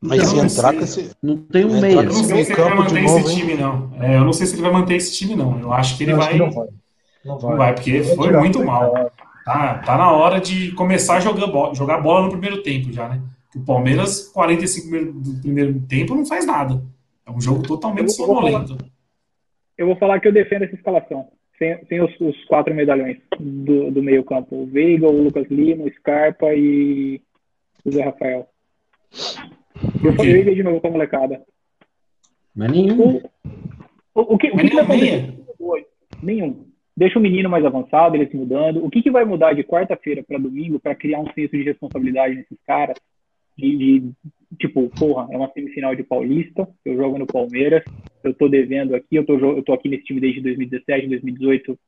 [0.00, 1.10] Mas se não entrar com esse.
[1.22, 1.94] Não tem um meia.
[1.96, 3.36] Eu não sei se ele vai manter novo, esse hein?
[3.38, 3.90] time, não.
[4.00, 5.58] É, eu não sei se ele vai manter esse time, não.
[5.58, 6.26] Eu acho que ele vai.
[6.26, 6.68] acho que não vai.
[7.24, 7.50] Não vai.
[7.50, 8.92] Não vai, porque foi tirar, muito mal.
[9.44, 13.08] Tá, tá na hora de começar a jogar bola, jogar bola no primeiro tempo já,
[13.08, 13.20] né?
[13.54, 16.82] O Palmeiras, 45 primeiro- do primeiro tempo, não faz nada.
[17.24, 18.76] É um jogo totalmente sonolento.
[19.76, 21.28] Eu vou falar que eu defendo essa escalação.
[21.58, 24.56] Sem, sem os, os quatro medalhões do, do meio campo.
[24.56, 27.20] O Veiga, o Lucas Lima, o Scarpa e
[27.84, 28.48] o Zé Rafael.
[30.02, 31.42] Eu, iria de novo com a molecada.
[32.54, 33.16] Mas nenhum.
[34.14, 35.34] O, o, o que, o que, que vai acontecer?
[36.22, 36.66] Nenhum.
[36.96, 38.82] Deixa o menino mais avançado, eles mudando.
[38.82, 42.34] O que, que vai mudar de quarta-feira para domingo para criar um senso de responsabilidade
[42.34, 42.96] nesses caras?
[43.56, 44.10] De, de,
[44.58, 47.82] tipo, porra, é uma semifinal de Paulista, eu jogo no Palmeiras,
[48.22, 51.78] eu tô devendo aqui, eu tô, eu tô aqui nesse time desde 2017, 2018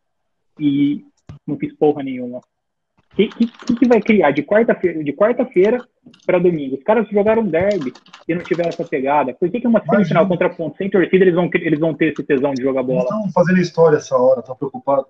[0.59, 1.05] e
[1.47, 2.39] não fiz porra nenhuma.
[2.39, 5.85] O que, que, que vai criar de quarta-feira de quarta-feira
[6.25, 6.77] para domingo?
[6.77, 7.93] Os caras jogaram derby
[8.29, 9.35] e não tiveram essa pegada.
[9.35, 10.29] Por que, que uma semifinal Imagina.
[10.29, 13.03] contra ponto sem torcida eles vão, eles vão ter esse tesão de jogar bola?
[13.03, 15.07] estão fazendo história essa hora, tá preocupado?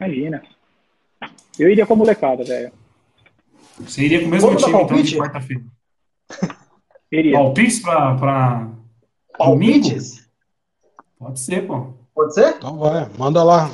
[0.00, 0.42] Imagina.
[1.58, 2.72] Eu iria com a molecada, velho.
[3.86, 5.16] Você iria com o mesmo Vamos time, então, de palpite?
[5.18, 5.62] quarta-feira.
[7.12, 7.32] Iria.
[7.32, 8.68] Palpites pra, pra
[9.38, 9.72] domingo?
[9.80, 10.28] Palpites?
[11.18, 11.88] Pode ser, pô.
[12.14, 12.54] Pode ser?
[12.56, 13.68] Então vai, manda lá.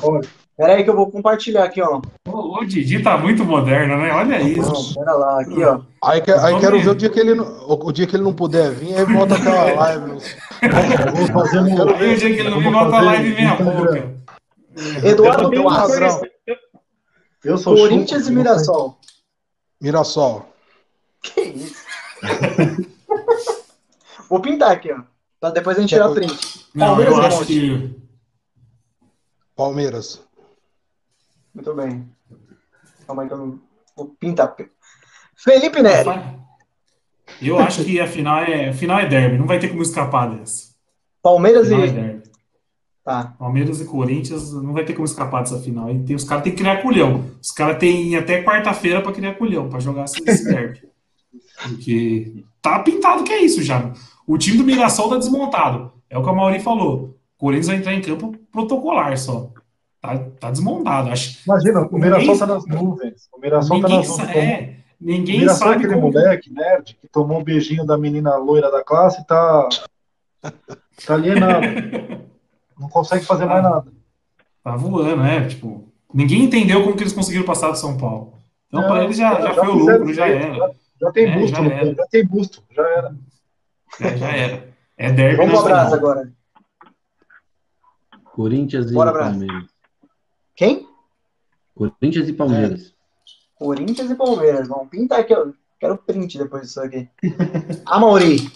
[0.57, 2.01] Pera aí que eu vou compartilhar aqui, ó.
[2.27, 4.11] O, o Didi tá muito moderno, né?
[4.13, 4.73] Olha isso.
[4.73, 5.81] Não, pera lá, aqui, ó.
[6.03, 8.23] Aí, que- aí quero ver o dia que ele não, o, o dia que ele
[8.25, 10.11] não puder vir, aí volta aquela live.
[10.63, 11.89] Eu vou fazer um.
[11.95, 14.17] Aí o dia que ele não vou bota a live meia boca.
[15.05, 16.57] Eduardo coisa- eu-
[17.45, 18.33] Eu sou Corinthians e.
[18.33, 18.99] Mirassol.
[19.81, 20.49] Mirassol.
[21.23, 21.85] Que isso?
[24.29, 25.03] Vou pintar aqui, ó.
[25.41, 26.67] Pra depois a gente tirar print.
[26.75, 27.47] Não, Palmeiras eu acho Monte.
[27.47, 27.97] que.
[29.55, 30.23] Palmeiras.
[31.55, 32.09] Muito bem.
[33.07, 33.61] Calma aí que eu não...
[33.97, 34.55] Vou pintar.
[35.35, 36.11] Felipe Neri.
[37.41, 40.31] Eu acho que a final é, a final é derby, não vai ter como escapar
[40.31, 40.75] dessa.
[41.23, 41.91] Palmeiras é e...
[41.93, 42.16] derby.
[43.07, 43.35] Tá.
[43.39, 45.89] Palmeiras e Corinthians não vai ter como escapar dessa final.
[45.91, 47.25] E tem, os caras têm que criar culhão.
[47.41, 50.81] Os caras têm até quarta-feira para criar culhão, para jogar esse derby.
[51.63, 53.93] Porque tá pintado que é isso já.
[54.27, 55.93] O time do Mirassol tá desmontado.
[56.11, 57.17] É o que a Mauri falou.
[57.37, 59.51] O Corinthians vai entrar em campo protocolar só.
[60.03, 61.09] Tá, tá desmontado.
[61.11, 63.29] Acho, Imagina, o Mirassol Ninguém- tá nas nuvens.
[63.33, 64.37] O Mirassol tá ninguém, nas sa- nuvens.
[64.37, 66.13] é, o ninguém Mirassol é sabe aquele como.
[66.13, 69.69] moleque nerd que tomou um beijinho da menina loira da classe e tá.
[71.07, 71.67] tá alienado.
[72.79, 73.91] Não consegue fazer mais nada.
[74.63, 75.47] Tá voando, né?
[75.49, 78.35] Tipo, ninguém entendeu como que eles conseguiram passar do São Paulo.
[78.69, 80.55] Então, Não, para eles já, já, foi o lucro, já era.
[80.55, 80.71] Já,
[81.03, 81.95] já tem É, busto, já no era.
[81.95, 83.17] já tem busto, já era.
[84.01, 84.69] É, já era.
[84.99, 85.95] É derby Vamos abraço nacional.
[85.95, 86.33] agora.
[88.35, 89.31] Corinthians e Bora, Brás.
[89.31, 89.65] Palmeiras.
[90.55, 90.89] Quem?
[91.75, 92.95] Corinthians e Palmeiras.
[93.55, 94.69] Corinthians e Palmeiras.
[94.69, 95.47] Vamos pintar aqui, ó.
[95.79, 97.09] Quero print depois disso aqui.
[97.87, 98.51] A Mauri.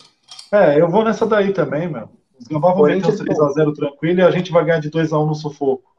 [0.52, 2.09] É, eu vou nessa daí também, meu.
[2.50, 5.90] Um Corinthians, 3x0 tranquilo e a gente vai ganhar de 2x1 no sufoco.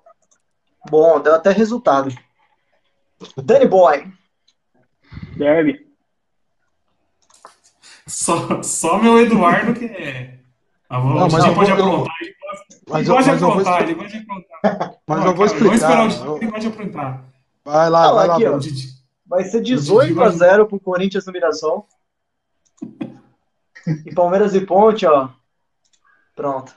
[0.90, 2.10] Bom, deu até resultado.
[3.38, 4.12] Danny Boy.
[5.38, 5.86] Derby.
[8.08, 10.40] Só, só meu Eduardo que é.
[10.90, 12.16] Ah, Não, mas eu pode vou- aprontar.
[12.22, 12.36] Ele
[12.90, 14.96] Mas ele eu, gosta de mas eu vou, aprontar, ele gosta de aprontar.
[15.08, 16.04] mas Não, eu vou Vamos esperar explicar.
[16.04, 17.24] o Didi, Eu- ele gosta de aprontar.
[17.64, 18.36] Vai lá, Não, vai lá.
[18.36, 18.60] aqui, ó.
[19.28, 21.88] Vai ser 18 a 0 pro Corinthians no Mirassol.
[24.06, 25.30] E Palmeiras e Ponte, ó.
[26.36, 26.74] Pronto.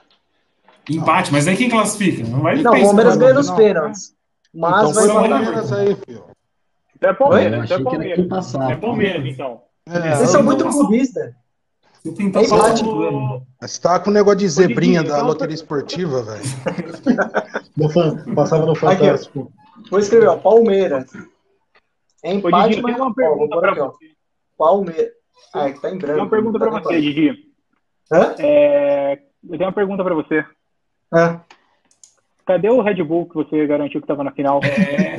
[0.89, 2.23] Empate, mas aí quem classifica?
[2.27, 4.13] Não vai Não, o Palmeiras ganha nos pênaltis.
[4.53, 6.23] Mas então vai Palmeiras aí, filho.
[6.95, 8.15] Então é Eu Palmeiras, é Palmeiras.
[8.15, 8.71] quem passava.
[8.71, 9.61] É Palmeiras, então.
[9.87, 11.33] É, Vocês são eu- muito eu- clubistas.
[12.05, 12.11] É
[12.47, 12.83] falar empate.
[12.85, 16.43] o- Você tá com o negócio de zebrinha da então- loteria esportiva, velho.
[18.35, 19.51] Passava no Fantástico.
[19.89, 21.05] Vou escrever, ó, Palmeiras.
[22.23, 23.87] É Ô, empate, Didi, mas uma ó, pergunta pôr pra aqui, ó.
[23.91, 24.05] você.
[24.57, 25.11] Palmeiras.
[25.53, 26.21] Ah, é que tá em Tem branco.
[26.21, 27.33] uma pergunta pra Tá você, Didi.
[28.11, 28.35] Hã?
[28.39, 30.43] É, Eu tenho uma pergunta pra você.
[31.13, 31.41] Hã?
[32.45, 34.59] Cadê o Red Bull que você garantiu que tava na final?
[34.63, 35.17] É.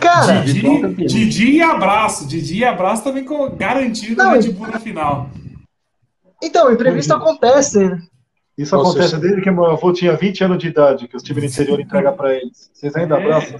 [0.00, 1.06] Cara, virtual Didi.
[1.06, 2.26] Didi e abraço.
[2.26, 5.30] Didi e abraço também com garantido Não, o Red Bull na final.
[6.42, 8.02] Então, imprevisto acontece, né?
[8.58, 11.22] Isso Nossa, acontece isso- desde que meu avô tinha 20 anos de idade, que os
[11.22, 12.70] times do interior entregam pra eles.
[12.72, 13.22] Vocês ainda É.
[13.22, 13.58] abraçam?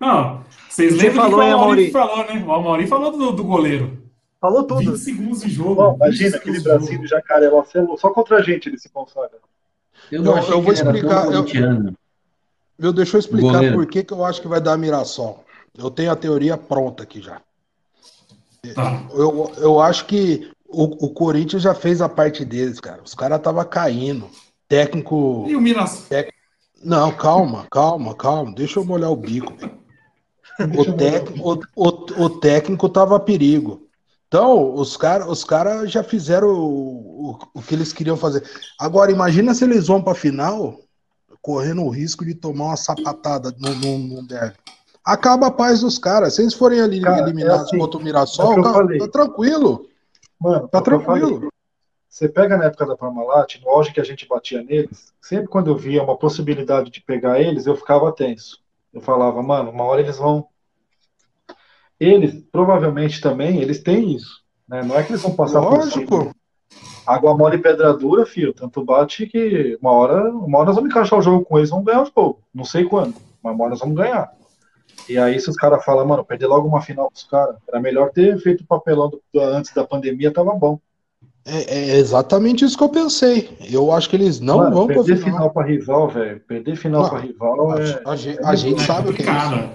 [0.00, 1.90] Não, vocês Você lembram falou, que o Amaury?
[1.90, 2.44] falou, né?
[2.46, 3.98] O Amaury falou do, do goleiro.
[4.40, 4.92] Falou tudo.
[4.92, 5.74] 20 segundos de jogo.
[5.76, 6.78] Bom, 20 imagina aquele segundos de jogo.
[6.78, 7.64] bracinho de jacaré lá,
[7.96, 9.38] só- contra a gente ele se consagra.
[10.12, 11.94] Eu não Eu- achei eu vou que ele era explicar, tão eu-.
[12.78, 13.74] Viu, deixa eu explicar Goleiro.
[13.76, 15.42] por que, que eu acho que vai dar Mirassol.
[15.76, 17.40] Eu tenho a teoria pronta aqui já.
[18.74, 19.06] Tá.
[19.12, 23.00] Eu, eu acho que o, o Corinthians já fez a parte deles, cara.
[23.02, 24.28] Os caras estavam caindo.
[24.68, 25.44] Técnico.
[25.48, 26.06] E o Minas?
[26.82, 28.52] Não, calma, calma, calma.
[28.54, 29.52] Deixa eu molhar o bico.
[30.58, 33.85] O, tec, o, o, o técnico tava a perigo.
[34.28, 38.42] Então, os caras os cara já fizeram o, o, o que eles queriam fazer.
[38.78, 40.80] Agora, imagina se eles vão pra final
[41.40, 44.56] correndo o risco de tomar uma sapatada no, no, no derby.
[45.04, 46.34] Acaba a paz dos caras.
[46.34, 48.72] Se eles forem ali Cara, é eliminados assim, contra o é o Mirassol, eu tá,
[48.72, 49.86] tá tranquilo.
[50.40, 51.48] Mano, Tá é tranquilo.
[52.08, 55.70] Você pega na época da Parmalat, no auge que a gente batia neles, sempre quando
[55.70, 58.58] eu via uma possibilidade de pegar eles, eu ficava tenso.
[58.92, 60.48] Eu falava, mano, uma hora eles vão.
[61.98, 64.40] Eles, provavelmente também, eles têm isso.
[64.68, 64.82] Né?
[64.82, 66.06] Não é que eles vão passar por cima.
[66.10, 66.36] Lógico.
[67.06, 68.52] Água mole e pedra dura, filho.
[68.52, 71.84] Tanto bate que uma hora, uma hora nós vamos encaixar o jogo com eles, vamos
[71.84, 72.40] ganhar o jogo.
[72.52, 74.30] Não sei quando, mas uma hora nós vamos ganhar.
[75.08, 78.10] E aí, se os caras falam, mano, perder logo uma final pros caras, era melhor
[78.10, 80.80] ter feito o papelão do- antes da pandemia, tava bom.
[81.44, 83.56] É, é exatamente isso que eu pensei.
[83.70, 85.32] Eu acho que eles não Mano, vão pra perder final.
[85.36, 86.40] final pra rival, velho.
[86.40, 88.02] Perder final Não, pra rival A, é.
[88.04, 89.70] a gente, a gente sabe o que é isso.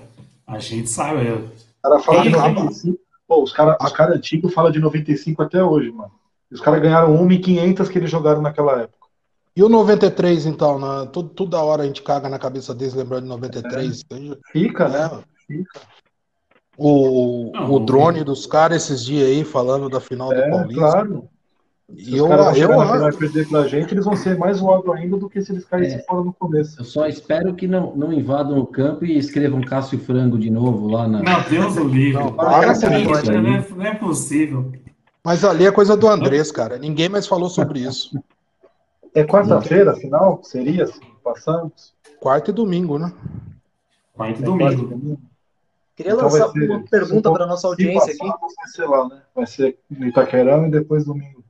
[0.47, 1.49] A gente sabe.
[1.83, 1.87] É.
[1.87, 2.97] O cara fala de Quem- 95.
[3.27, 6.11] Pô, os caras os cara antigos falam de 95 até hoje, mano.
[6.51, 9.07] E os caras ganharam 1.500 que eles jogaram naquela época.
[9.55, 10.79] E o 93, então?
[10.79, 11.09] Né?
[11.11, 14.03] Tudo, toda hora a gente caga na cabeça deles lembrando de 93.
[14.51, 15.09] Fica, né?
[15.49, 15.63] É.
[16.77, 20.81] O, Não, o drone dos caras esses dias aí falando da final do É, Paulista.
[20.81, 21.29] claro.
[21.97, 24.15] Se E os eu, caras eu, chegar na final e perder pra gente, eles vão
[24.15, 26.03] ser mais zoados ainda do que se eles caíssem É.
[26.03, 26.79] fora no começo.
[26.79, 30.87] Eu só espero que não, não invadam o campo e escrevam Cássio Frango de novo
[30.87, 31.21] lá na.
[31.21, 32.23] Meu Deus do livre.
[32.23, 34.71] Não, Para, isso com isso não, é, não é possível.
[35.23, 36.77] mas ali é coisa do Andrés, cara.
[36.77, 38.11] Ninguém mais falou sobre isso.
[39.13, 40.39] É quarta-feira, afinal?
[40.41, 41.01] Seria assim?
[41.21, 41.93] Passamos?
[42.21, 43.11] Quarta e domingo, né?
[44.13, 45.19] Quarta e É domingo.
[45.97, 48.17] Queria Então lançar ser- uma pergunta para nossa audiência aqui.
[48.25, 49.21] passar, Vai ser lá, né?
[49.35, 51.40] Vai ser no Itaquerão e depois domingo.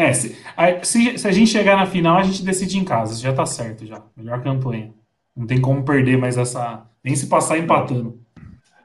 [0.00, 3.20] É, se, aí, se, se a gente chegar na final, a gente decide em casa.
[3.20, 4.00] Já tá certo, já.
[4.16, 4.92] Melhor campanha.
[5.36, 6.86] Não tem como perder mais essa.
[7.02, 8.16] Nem se passar empatando.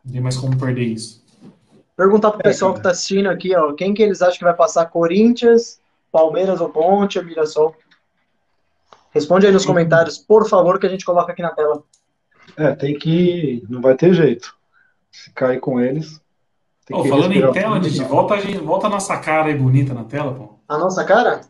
[0.04, 1.24] Não tem mais como perder isso.
[1.96, 4.88] Perguntar pro pessoal que tá assistindo aqui, ó, quem que eles acham que vai passar
[4.88, 5.80] Corinthians,
[6.12, 7.76] Palmeiras ou Ponte ou Mirassol?
[9.12, 11.84] Responde aí nos comentários, por favor, que a gente coloca aqui na tela.
[12.58, 13.64] É, tem que.
[13.70, 14.56] Não vai ter jeito.
[15.12, 16.20] Se cair com eles.
[16.88, 17.88] Tem que falando em respirar tela, fundo.
[17.88, 20.53] Didi, volta, a gente- volta a nossa cara aí bonita na tela, pô.
[20.68, 21.42] A nossa cara?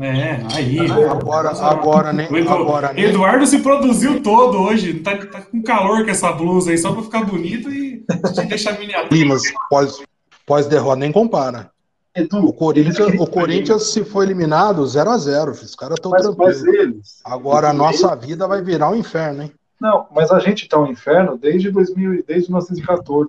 [0.00, 0.78] É, aí.
[1.10, 5.00] Agora, agora, nem, O Edu- agora nem, Eduardo se produziu todo hoje.
[5.00, 8.04] Tá, tá com calor com essa blusa aí, só pra ficar bonito e
[8.48, 9.08] deixar miniatura.
[9.08, 9.98] Climas pós,
[10.46, 11.70] pós-derrota nem compara.
[12.14, 16.64] Edu, O Corinthians, o Corinthians se for eliminado, 0 a 0 Os caras estão tranquilos.
[16.64, 17.20] eles.
[17.24, 19.52] Agora a nossa vida vai virar um inferno, hein?
[19.80, 23.28] Não, mas a gente tá um inferno desde 2000, e- desde 1914.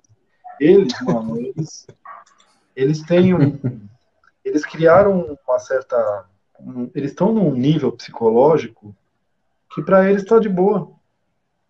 [0.60, 1.86] Eles, mano, eles,
[2.76, 3.58] eles têm um,
[4.50, 6.24] eles criaram uma certa,
[6.60, 8.94] um- eles estão num nível psicológico
[9.72, 10.90] que para eles tá de boa.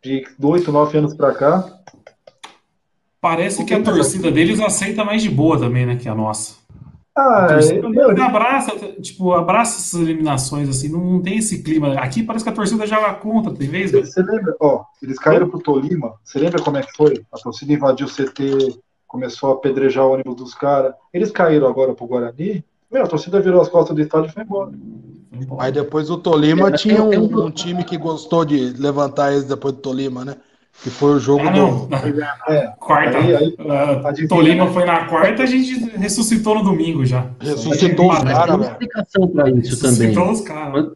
[0.02, 1.76] De 8, 9 anos para cá,
[3.20, 6.56] Parece que a torcida deles aceita mais de boa também, né, que a nossa.
[7.14, 11.92] ah, A torcida é, abraça, tipo, abraça essas eliminações, assim, não, não tem esse clima.
[12.00, 14.06] Aqui parece que a torcida joga contra, tem vez, velho?
[14.06, 17.22] você lembra, ó, eles caíram pro Tolima, você lembra como é que foi?
[17.30, 20.94] A torcida invadiu o CT, começou a apedrejar o ônibus dos caras.
[21.12, 24.42] Eles caíram agora pro Guarani, meu, a torcida virou as costas do estádio e foi
[24.42, 24.70] embora.
[25.58, 29.44] Aí depois o Tolima É, tinha um, um- um time que gostou de levantar eles
[29.44, 30.36] depois do Tolima, né?
[30.82, 31.86] Que foi o jogo Ah, não.
[31.86, 31.94] do.
[32.48, 33.18] É, Quarta.
[33.18, 33.56] Aí- aí-
[34.04, 34.72] adivinha, Tolima né?
[34.72, 37.30] foi na quarta, a gente ressuscitou no domingo já.
[37.40, 38.70] Ressuscitou os Mas tem caras, uma velho.
[38.72, 40.08] explicação para isso também.
[40.08, 40.86] Ressuscitou os caras.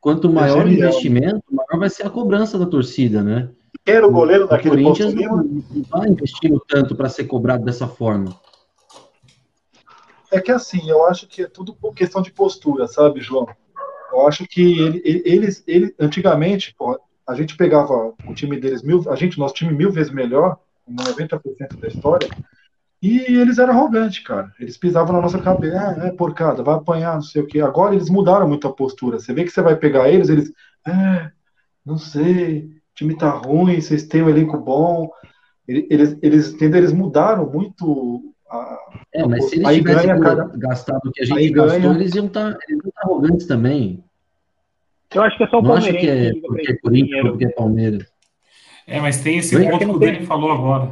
[0.00, 0.88] Quanto maior o genial.
[0.90, 3.48] investimento, maior vai ser a cobrança da torcida, né?
[3.86, 7.86] era o goleiro daquele O Corinthians não, não tá investindo tanto para ser cobrado dessa
[7.86, 8.34] forma.
[10.34, 13.46] É que assim, eu acho que é tudo questão de postura, sabe, João?
[14.12, 18.82] Eu acho que ele, ele, eles, ele, antigamente, pô, a gente pegava o time deles
[18.82, 20.58] mil, a gente, nosso time mil vezes melhor,
[20.90, 22.28] 90% da história,
[23.00, 24.52] e eles eram arrogantes, cara.
[24.58, 27.60] Eles pisavam na nossa cabeça, ah, é porcada, vai apanhar, não sei o quê.
[27.60, 29.20] Agora eles mudaram muito a postura.
[29.20, 30.52] Você vê que você vai pegar eles, eles,
[30.84, 31.30] é,
[31.86, 35.10] não sei, o time tá ruim, vocês têm um elenco bom.
[35.68, 36.60] Eles, eles?
[36.60, 38.78] Eles mudaram muito a,
[39.12, 40.50] É, mas se eles Aí tivessem ganha, cara.
[40.56, 41.94] gastado o que a Aí gente gastou, ganha.
[41.94, 42.56] eles iam estar
[42.98, 44.04] arrogantes também.
[45.14, 47.44] Eu acho que é só o Não acho Palmeirense que é porque é Corinthians porque
[47.44, 48.12] é Palmeiras.
[48.86, 49.98] É, mas tem esse ponto que Não o.
[49.98, 50.90] Dani falou agora.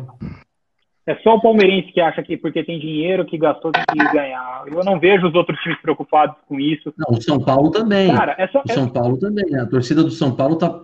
[1.05, 4.63] É só o palmeirense que acha que porque tem dinheiro que gastou tem que ganhar.
[4.69, 6.95] Eu não vejo os outros times preocupados com isso.
[6.97, 8.15] Não, o São Paulo também.
[8.15, 8.63] Cara, é só.
[8.65, 9.57] O São Paulo também.
[9.57, 10.81] A torcida do São Paulo tá,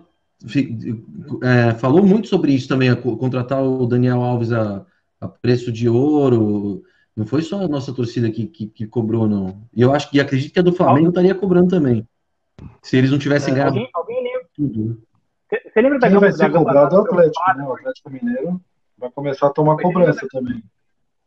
[1.41, 4.85] é, falou muito sobre isso também, contratar o Daniel Alves a,
[5.19, 6.83] a preço de ouro.
[7.15, 9.61] Não foi só a nossa torcida que, que, que cobrou, não.
[9.75, 12.07] E eu acho que acredito que a do Flamengo estaria cobrando também.
[12.81, 14.47] Se eles não tivessem ganhado Alguém, alguém lembra?
[14.53, 15.01] tudo.
[15.49, 17.63] Você lembra da Quem vai da ser cobrado é o Atlético, né?
[17.63, 18.61] O Atlético Mineiro
[18.97, 20.63] vai começar a tomar cobrança também.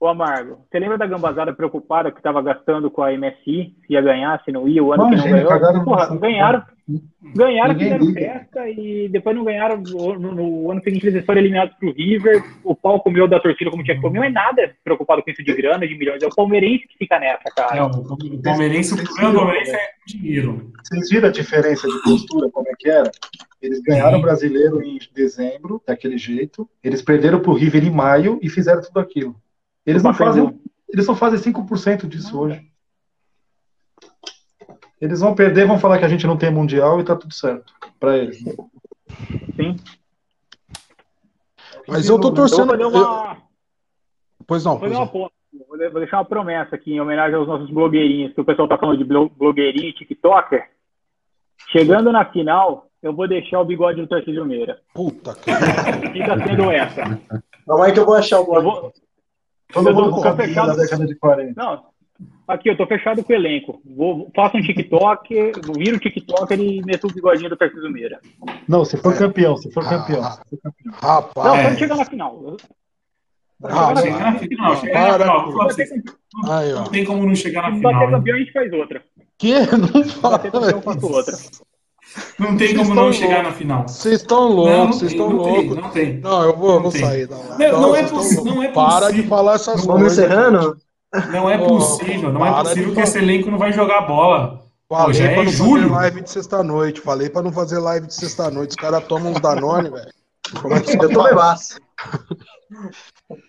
[0.03, 3.77] Ô, Amargo, você lembra da gambazada preocupada que estava gastando com a MSI?
[3.87, 5.49] Se ia ganhar, se não ia, o ano Imagina, que não ganhou?
[5.49, 6.63] cagaram Porra, nossa- ganharam,
[7.37, 8.21] ganharam, Ninguém fizeram liga.
[8.21, 9.81] festa e depois não ganharam.
[9.81, 12.43] No, no- no ano seguinte eles foram eliminados pro River.
[12.65, 15.55] O pau comeu da torcida como tinha que comer, mas nada preocupado com isso de
[15.55, 16.21] grana, de milhões.
[16.21, 17.87] É o palmeirense que fica nessa, É, cara.
[17.87, 17.89] o
[18.35, 20.73] o Palmeirense, o problema do Palmeirense é dinheiro.
[20.83, 23.09] Vocês viram a diferença de postura, como é que era?
[23.63, 26.69] Eles ganharam o brasileiro em dezembro, daquele jeito.
[26.83, 29.37] Eles perderam pro River em maio e fizeram tudo aquilo.
[29.85, 32.71] Eles não fazem, eles só fazem 5% disso hoje.
[35.01, 37.73] Eles vão perder, vão falar que a gente não tem mundial e tá tudo certo
[37.99, 38.39] para eles.
[39.57, 39.77] Sim.
[41.89, 42.71] Mas eu tô Eu vou torcendo.
[42.71, 43.37] fazer eu- uma,
[44.47, 45.07] Pois não, vou pois não.
[45.09, 45.33] ponta.
[45.69, 48.79] Vou vou deixar uma promessa aqui em homenagem aos nossos blogueirinhos, que o pessoal tá
[48.79, 50.71] falando de blo- blogueirinho e tiktoker.
[51.71, 54.81] Chegando na final, eu vou deixar o bigode do Tarcísio Meira.
[54.95, 55.51] Puta que.
[56.13, 57.03] Fica sendo essa.
[57.67, 58.93] Calma aí que eu vou achar o Eu vou,
[59.73, 60.69] Todo mundo fechado.
[60.69, 61.53] da década de 40.
[61.57, 61.85] Não,
[62.47, 63.81] aqui eu tô fechado com o elenco.
[63.97, 65.35] Vou, faço um TikTok,
[65.77, 68.21] viro o TikTok e meto o bigodinho do Tarcísio Meira.
[68.69, 70.23] Não, se for campeão, se for Ah, campeão.
[70.25, 70.31] ah.
[70.31, 70.93] se for campeão.
[71.03, 71.55] Não, Rapaz.
[71.59, 71.63] É.
[71.65, 72.57] quando chegar na final.
[73.65, 74.39] Ah, Chegar na vai.
[74.49, 76.75] final, chegar na.
[76.75, 77.93] Não tem como não chegar na Se final.
[77.93, 78.11] bater hein?
[78.11, 79.03] campeão, a gente faz outra.
[79.39, 79.55] Que?
[79.55, 81.37] Não Se bater campeão, eu fala faço outra.
[82.39, 83.89] Não tem Vocês como não estão chegar na final.
[83.89, 85.77] Vocês estão Não, loucos, não vocês tem, estão não tem, loucos.
[85.83, 86.21] não tem.
[86.21, 87.01] Não, eu vou, Não vou tem.
[87.01, 88.75] sair da Não, não é possi- não é loucos.
[88.75, 89.29] Para de possível.
[89.29, 90.19] falar essas Vamos coisas.
[90.19, 90.77] encerrando?
[91.31, 94.61] Não é possível, não é possível que esse elenco não vai jogar bola.
[94.89, 95.83] Falei Pô, é pra não julho.
[95.89, 97.01] fazer live de sexta-noite.
[97.01, 98.71] Falei pra não fazer live de sexta-noite.
[98.71, 100.09] Os caras tomam uns Danone, velho.
[100.55, 101.79] A Eu tô bebaço.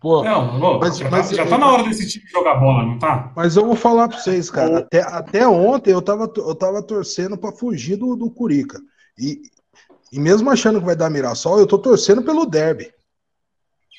[0.00, 2.98] Pô, Não, Mas- já, mas- tá, já tá na hora desse time jogar bola, não
[2.98, 3.32] tá?
[3.36, 4.78] mas eu vou falar pra vocês, cara.
[4.78, 8.80] Até, até ontem eu tava, eu tava torcendo pra fugir do, do Curica.
[9.18, 9.42] E,
[10.10, 12.90] e mesmo achando que vai dar Mirassol, eu tô torcendo pelo derby.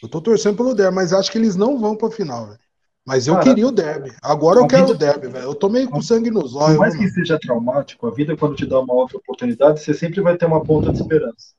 [0.01, 2.59] Eu tô torcendo pelo derby, mas acho que eles não vão pra final, velho.
[3.05, 4.11] Mas eu Cara, queria o derby.
[4.23, 5.45] Agora eu quero vida- o derby, velho.
[5.45, 6.77] Eu tô meio com sangue nos Por olhos.
[6.79, 7.15] mais viu, que mano?
[7.15, 10.63] seja traumático, a vida, quando te dá uma outra oportunidade, você sempre vai ter uma
[10.63, 11.53] ponta de esperança.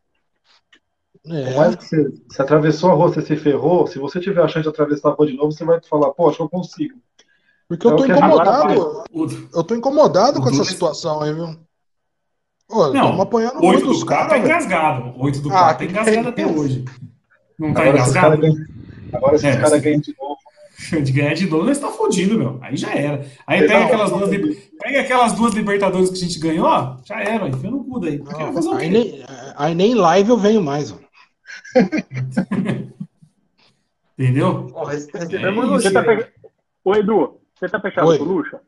[1.25, 4.43] Por mais É, que você, você atravessou a rua, você se ferrou, se você tiver
[4.43, 6.49] a chance de atravessar a rua de novo, você vai falar, pô, acho que eu
[6.49, 6.99] consigo.
[7.69, 9.05] porque eu é tô incomodado.
[9.55, 11.57] Eu tô incomodado com essa situação aí, viu?
[12.69, 14.55] Pô, Não, apanhando oito muito do dos 4 tá caras, velho.
[14.55, 15.15] engasgado.
[15.23, 16.85] Oito do Ah, 4 tá que engasgado até é hoje.
[17.59, 18.43] Não tá engasgado?
[19.13, 20.37] agora, se É, os caras você- ganham de novo,
[21.05, 22.59] De ganhar de novo, nós tá fodido, meu.
[22.61, 23.25] Aí já era.
[23.47, 24.31] Aí Não, pega aquelas, duas,
[24.81, 28.19] pega aquelas duas Libertadores que a gente ganhou, ó, já era, enfia no cu daí.
[28.19, 30.91] Não, aí, nem, aí nem live eu venho mais.
[30.91, 30.97] ó.
[34.19, 34.67] Entendeu?
[34.89, 34.97] É.
[34.97, 35.09] Você
[35.89, 36.27] elogio tá fe...
[36.85, 38.19] Ô, Edu, você tá fechado Oi.
[38.19, 38.61] com o Lucha?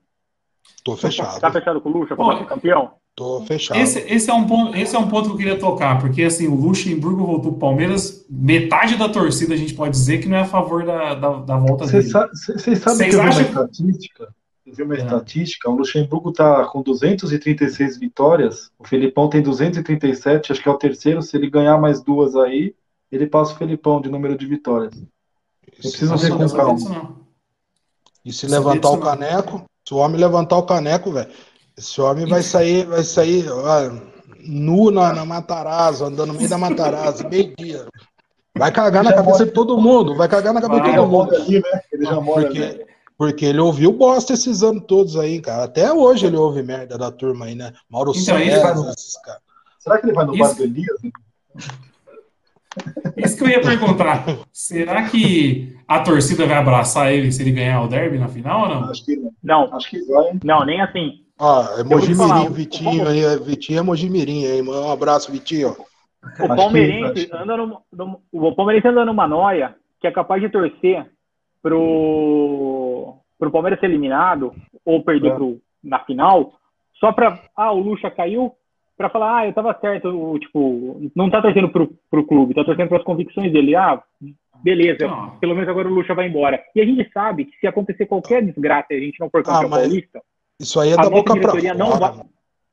[0.85, 1.41] Tô fechado.
[1.41, 2.93] Tá fechado com o Lucha ser campeão?
[3.15, 3.79] Tô fechado.
[3.79, 6.49] Esse, esse, é um ponto, esse é um ponto que eu queria tocar, porque assim,
[6.49, 10.41] o Luxemburgo voltou pro Palmeiras, metade da torcida a gente pode dizer que não é
[10.41, 12.11] a favor da, da, da volta Vocês dele.
[12.13, 14.35] sa- vocês sabem Vocês que eu vi uma acham- estatística?
[14.67, 14.99] Eu vi uma É.
[14.99, 20.79] estatística, o Luxemburgo tá com 236 vitórias, o Felipão tem 237, acho que é o
[20.79, 22.75] terceiro, se ele ganhar mais duas aí,
[23.13, 24.95] ele passa o Felipão de número de vitórias.
[24.97, 27.17] Eu preciso Nossa, ver com calma.
[28.25, 29.01] E se levantar o não.
[29.03, 31.31] caneco, se o homem levantar o caneco, velho,
[31.77, 33.91] esse homem vai sair, vai sair ó,
[34.47, 37.87] nu na, na Matarazzo, andando no meio da Matarazzo, meio-dia.
[38.57, 40.97] Vai cagar na Já cabeça mora- de todo mundo, vai cagar na cabeça Vai, de
[40.97, 41.27] Ele já todo mundo.
[41.27, 41.81] mora ali, né?
[41.93, 42.87] Ele já mora ali.
[43.17, 45.65] Porque, ele ouviu bosta esses anos todos aí, cara.
[45.65, 47.73] Até hoje ele ouve merda da turma aí, né?
[47.89, 49.41] Mauro Então, ele César, faz- esses caras.
[49.79, 50.97] Será que ele vai no Isso- bar do Elias?
[53.17, 54.25] Isso que eu ia perguntar.
[54.53, 58.69] Será que a torcida vai abraçar ele se ele ganhar o derby na final ou
[58.69, 58.91] não?
[58.91, 59.33] Acho que não.
[59.43, 60.33] Não, Acho que vai.
[60.43, 61.21] não, nem assim.
[61.39, 65.77] Ah, é Mojimirim, Vitinho aí, é- Vitinho é Mojimirim aí, um abraço, Vitinho.
[66.41, 70.49] O palmeirense que- anda num- num- o palmeirense anda numa noia que é capaz de
[70.49, 71.07] torcer
[71.65, 74.53] pro, pro Palmeiras ser eliminado
[74.85, 75.35] ou perder É.
[75.35, 76.53] pro, na final
[76.95, 77.39] só pra.
[77.57, 78.53] Ah, o Lucha caiu.
[78.97, 82.63] Pra falar, ah, eu tava certo, o, tipo, não tá torcendo pro, pro clube, tá
[82.63, 83.75] torcendo pras convicções dele.
[83.75, 84.01] Ah,
[84.63, 85.31] beleza, Não.
[85.41, 86.63] pelo menos agora o Lucha vai embora.
[86.77, 89.67] E a gente sabe que se acontecer qualquer desgraça e a gente não for campeão
[89.67, 90.23] Ah, paulista,
[90.61, 92.13] Isso aí é A da nossa boca pra diretoria não fora.
[92.13, 92.25] vai-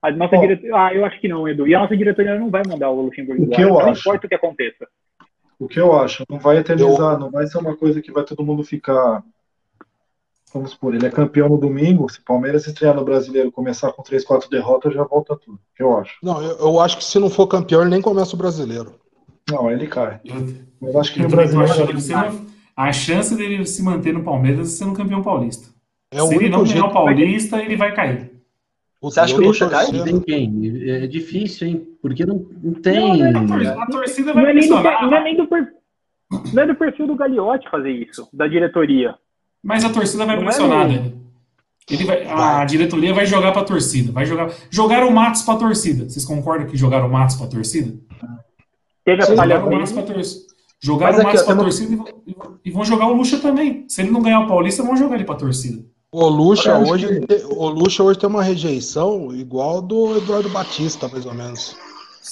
[0.04, 0.42] a nossa Ó.
[0.42, 0.76] diretoria.
[0.76, 1.68] Ah, eu acho que não, Edu.
[1.68, 3.68] E a nossa diretoria não vai mandar o Luxemburgo embora.
[3.68, 4.02] Não acho?
[4.02, 4.88] importa o que aconteça.
[5.62, 8.44] O que eu acho, não vai eternizar, não vai ser uma coisa que vai todo
[8.44, 9.24] mundo ficar.
[10.52, 14.02] Vamos supor, ele é campeão no domingo, se o Palmeiras estrear no brasileiro começar com
[14.02, 15.60] 3, 4 derrotas, já volta tudo.
[15.78, 16.16] Eu acho.
[16.24, 18.96] Não, eu, eu acho que se não for campeão, ele nem começa o brasileiro.
[19.50, 20.20] Não, ele cai.
[20.26, 20.36] Eu,
[20.82, 21.72] Mas acho que eu no brasileiro.
[21.72, 22.46] achando que não-
[22.76, 25.70] a chance dele se manter no Palmeiras é sendo campeão paulista.
[26.12, 28.32] É o se ele não ganhar o Paulista, ele vai cair.
[29.00, 29.92] Você acha Eu que o Lucha cai?
[29.92, 30.90] Tem quem?
[30.90, 31.88] É difícil, hein?
[32.02, 33.18] Porque não, não Não, tem.
[33.18, 35.68] né, a, tor- a torcida Não vai é, nem do, não é nem do per-
[36.54, 39.16] não é do perfil do Gagliotti fazer isso, da diretoria.
[39.64, 41.12] Mas a torcida vai Não é pressionar, né?
[41.90, 44.12] Ele vai, a diretoria vai jogar pra torcida.
[44.12, 44.50] Vai jogar.
[44.70, 46.08] Jogaram o Matos pra torcida.
[46.10, 47.94] Vocês concordam que jogaram o Matos pra torcida?
[49.04, 50.46] Teve a falha jogaram o Matos pra torcida.
[50.80, 53.86] Jogaram o aqui, Matos tem uma- torcida e vão- e vão- jogar o Lucha também.
[53.88, 55.84] Se ele não ganhar o Paulista, vão jogar ele pra torcida.
[56.12, 61.08] O Lucha hoje, que- tem- o Lucha hoje tem uma rejeição igual do Eduardo Batista,
[61.08, 61.76] mais ou menos.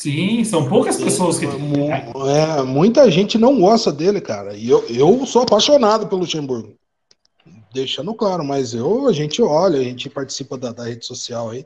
[0.02, 1.46] Sim, são poucas pessoas que.
[1.46, 4.54] É, muita gente não gosta dele, cara.
[4.54, 6.74] E eu, eu sou apaixonado pelo Luxemburgo.
[7.74, 11.66] Deixando claro, mas eu, a gente olha, a gente participa da, da rede social aí.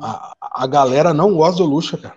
[0.00, 2.14] A, a galera não gosta do Lucha, cara.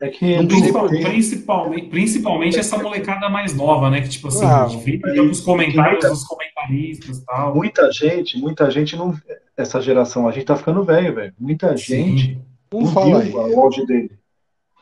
[0.00, 4.00] É que Não Principal- principalmente, principalmente essa molecada mais nova, né?
[4.00, 7.54] Que, tipo assim, Ah, fica os comentários muita- dos comentaristas e tal.
[7.54, 9.14] muita gente, muita gente não.
[9.56, 11.32] Essa geração, a gente tá ficando velho, velho.
[11.38, 11.86] Muita gente
[12.34, 12.42] Sim.
[12.72, 13.28] Não não fala aí.
[13.30, 14.10] viu o auge dele.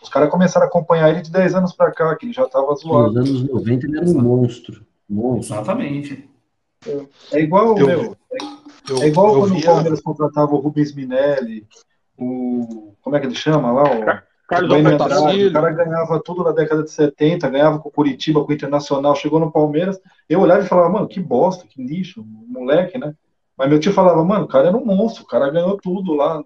[0.03, 2.69] Os caras começaram a acompanhar ele de 10 anos pra cá, que ele já tava
[2.69, 3.19] Nos zoado.
[3.19, 4.85] anos 90 ele era um monstro.
[5.09, 5.55] Monstro.
[5.57, 6.29] Exatamente.
[7.33, 8.17] É igual, Eu- meu,
[8.89, 11.67] Eu, é igual eu quando o via- Palmeiras contratava o Rubens Minelli,
[12.19, 12.93] o.
[13.03, 13.83] Como é que ele chama lá?
[13.85, 14.05] O,
[14.49, 15.05] Carlos o Alberto.
[15.05, 19.17] O cara ganhava tudo na década de 70, ganhava com o Curitiba, com o Internacional,
[19.17, 20.01] chegou no Palmeiras.
[20.29, 23.13] Eu olhava e falava, mano, que bosta, que lixo, moleque, né?
[23.59, 26.39] Mas meu tio falava, mano, o cara era um monstro, o cara ganhou tudo lá,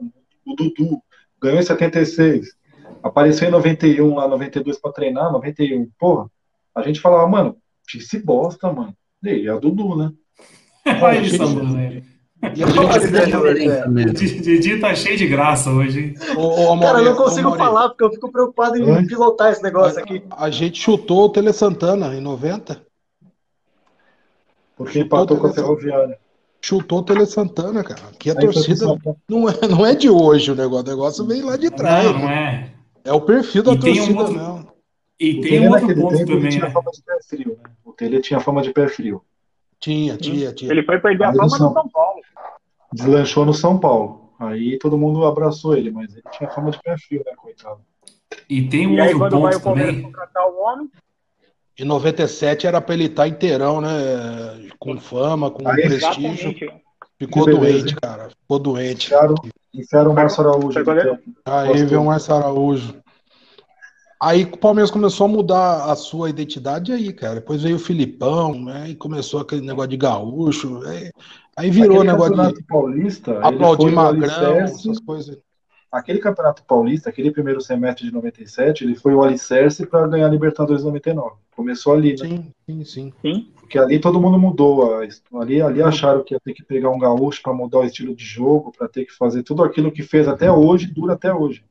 [0.46, 1.02] o Dudu,
[1.42, 2.54] ganhou em 76,
[3.02, 5.88] apareceu em 91, lá, 92 pra treinar, 91.
[5.98, 6.30] Porra,
[6.74, 8.94] a gente falava, mano, se bosta, mano.
[9.22, 10.12] E é o Dudu, né?
[11.02, 12.02] Olha gente- sambando, né?
[12.56, 14.12] E a gente é violento mesmo.
[14.42, 16.14] Didi tá cheio de graça hoje, hein?
[16.36, 19.06] Ô, ô, Cara, eu não ô, consigo Amaury, falar porque eu fico preocupado em Oi?
[19.06, 20.22] pilotar esse negócio aqui.
[20.30, 22.80] A, a gente chutou o Tele Santana em 90.
[24.74, 26.18] Porque empatou com a Chutou, Ferroviária.
[26.62, 28.00] Chutou o Tele Santana, cara.
[28.18, 28.86] Que a Aí torcida
[29.28, 30.86] não é, não é de hoje o negócio.
[30.86, 32.06] O negócio vem lá de trás.
[32.06, 32.20] Não, né?
[32.20, 32.72] não é.
[33.04, 34.70] É o perfil da E tem um torcida outro- mesmo.
[35.18, 36.70] E O tem um outro ponto tempo ele também, tinha né?
[36.70, 37.70] fama de pé frio, né?
[37.84, 39.22] O Tele tinha fama de pé frio.
[39.78, 40.70] Tinha, tinha, tinha.
[40.72, 42.20] Ele foi perder a Aí fama eles no são- São Paulo.
[42.92, 44.30] Deslanchou no São Paulo.
[44.38, 47.80] Aí todo mundo abraçou ele, mas ele tinha fama de pé frio, né, coitado.
[48.48, 50.02] E tem um E aí, outro quando vai o ponto também.
[50.02, 50.90] contratar o homem,
[51.78, 53.88] Em 97 era pra ele estar inteirão, né?
[54.78, 56.50] Com fama, com Aí, prestígio.
[56.50, 56.82] exatamente.
[57.18, 58.28] Ficou doente, cara.
[58.30, 59.06] Ficou doente.
[59.06, 59.34] Enfiaram,
[59.74, 60.78] enfiaram o Márcio Araújo.
[60.78, 61.88] Aí Gostou.
[61.88, 62.94] veio o Márcio Araújo.
[64.22, 67.36] Aí o Palmeiras começou a mudar a sua identidade aí, cara.
[67.36, 68.90] Depois veio o Filipão, né?
[68.90, 70.82] E começou aquele negócio de gaúcho.
[70.86, 71.10] Aí,
[71.56, 75.38] aí virou o Aquele negócio campeonato de paulista, aplaudir magrão, essas coisas.
[75.90, 80.30] aquele campeonato paulista, aquele primeiro semestre de 97, ele foi o alicerce para ganhar a
[80.30, 81.36] Libertadores 99.
[81.56, 82.28] Começou ali, né?
[82.28, 83.12] Sim, sim, sim.
[83.22, 83.52] Sim.
[83.70, 84.96] Porque ali todo mundo mudou.
[84.98, 85.06] a
[85.40, 88.24] Ali, ali acharam que ia ter que pegar um gaúcho para mudar o estilo de
[88.24, 91.62] jogo, para ter que fazer tudo aquilo que fez até hoje, dura até hoje.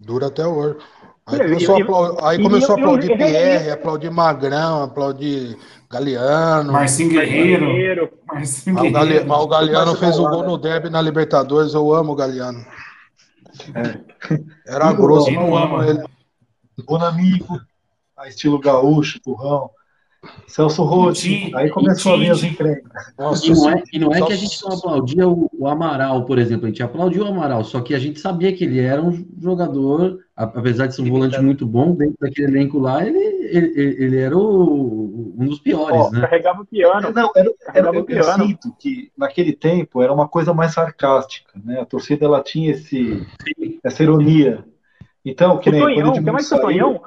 [0.00, 0.78] Dura até hoje.
[1.24, 4.10] Aí E- começou, a, e- aplau- aí começou a eu- eu- aplaudir eu- Pierre, aplaudir
[4.10, 5.56] Magrão, aplaudir
[5.88, 6.72] Galeano.
[6.72, 7.66] Marcinho Guerreiro.
[7.66, 8.10] Guerreiro.
[8.26, 10.48] Marcinho Mas o, Gale- o Galeano fez o gol né?
[10.48, 11.72] no derby na Libertadores.
[11.72, 12.66] Eu amo o Galeano.
[14.66, 16.02] Era Quem não grosso, não amo ele.
[16.84, 17.60] Bonamigo,
[18.16, 19.70] a estilo gaúcho, turrão.
[20.46, 21.52] Celso Rotti.
[21.54, 22.90] Aí começou a vir as encrencas.
[23.44, 26.38] E não é, e não é que a gente não aplaudia o, o Amaral, por
[26.38, 26.66] exemplo.
[26.66, 30.18] A gente aplaudiu o Amaral, só que a gente sabia que ele era um jogador,
[30.36, 33.72] a- apesar de ser um volante muito bom, dentro daquele elenco lá, ele, ele,
[34.04, 36.20] ele- era o- um dos piores, Ó, né?
[36.22, 37.12] Carregava o piano.
[37.12, 38.46] Não, era, era, Carregava eu, piano.
[38.46, 41.80] sinto que naquele tempo era uma coisa mais sarcástica, né?
[41.80, 43.24] A torcida ela tinha esse,
[43.84, 44.64] essa ironia.
[45.24, 47.00] Então, que O nem quando Tonhão, o que é Edmundo mais que o Tonhão,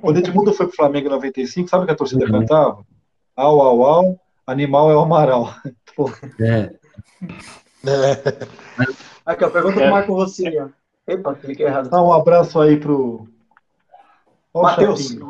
[0.00, 2.32] Quando Edmundo foi pro Flamengo em 95, sabe o que a torcida Uhum.
[2.40, 2.84] cantava?
[3.34, 5.54] Au, au, au, animal é o Amaral.
[5.96, 6.72] Pô, É,
[7.84, 8.46] É,
[9.24, 9.82] Aqui, ó, pergunta É.
[9.82, 10.68] pro Marco Rossini, ó.
[11.06, 11.88] Epa, cliquei errado.
[11.88, 13.28] dá um abraço aí pro.
[14.52, 15.08] Ó, o Matheus.
[15.08, 15.26] Chapinha.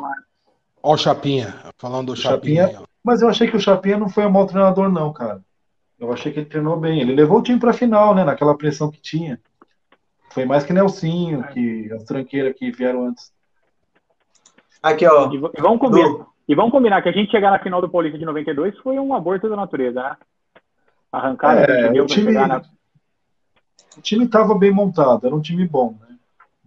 [0.83, 2.63] ó o Chapinha, falando do Chapinha.
[2.67, 2.87] Chapinha.
[3.03, 5.41] Mas eu achei que o Chapinha não foi um mau treinador, não, cara.
[5.99, 6.99] Eu achei que ele treinou bem.
[7.01, 8.23] Ele levou o time pra final, né?
[8.23, 9.39] Naquela pressão que tinha.
[10.31, 13.31] Foi mais que Nelsinho, que as tranqueiras que vieram antes.
[14.81, 15.29] Aqui, ó.
[15.31, 18.17] E, e vamos combinar, e vamos combinar que a gente chegar na final do Paulista
[18.17, 20.15] de 92 foi um aborto da natureza, né?
[21.11, 22.61] Arrancada É, que a gente deu o time- na.
[23.97, 26.15] O time estava bem montado, era um time bom, né?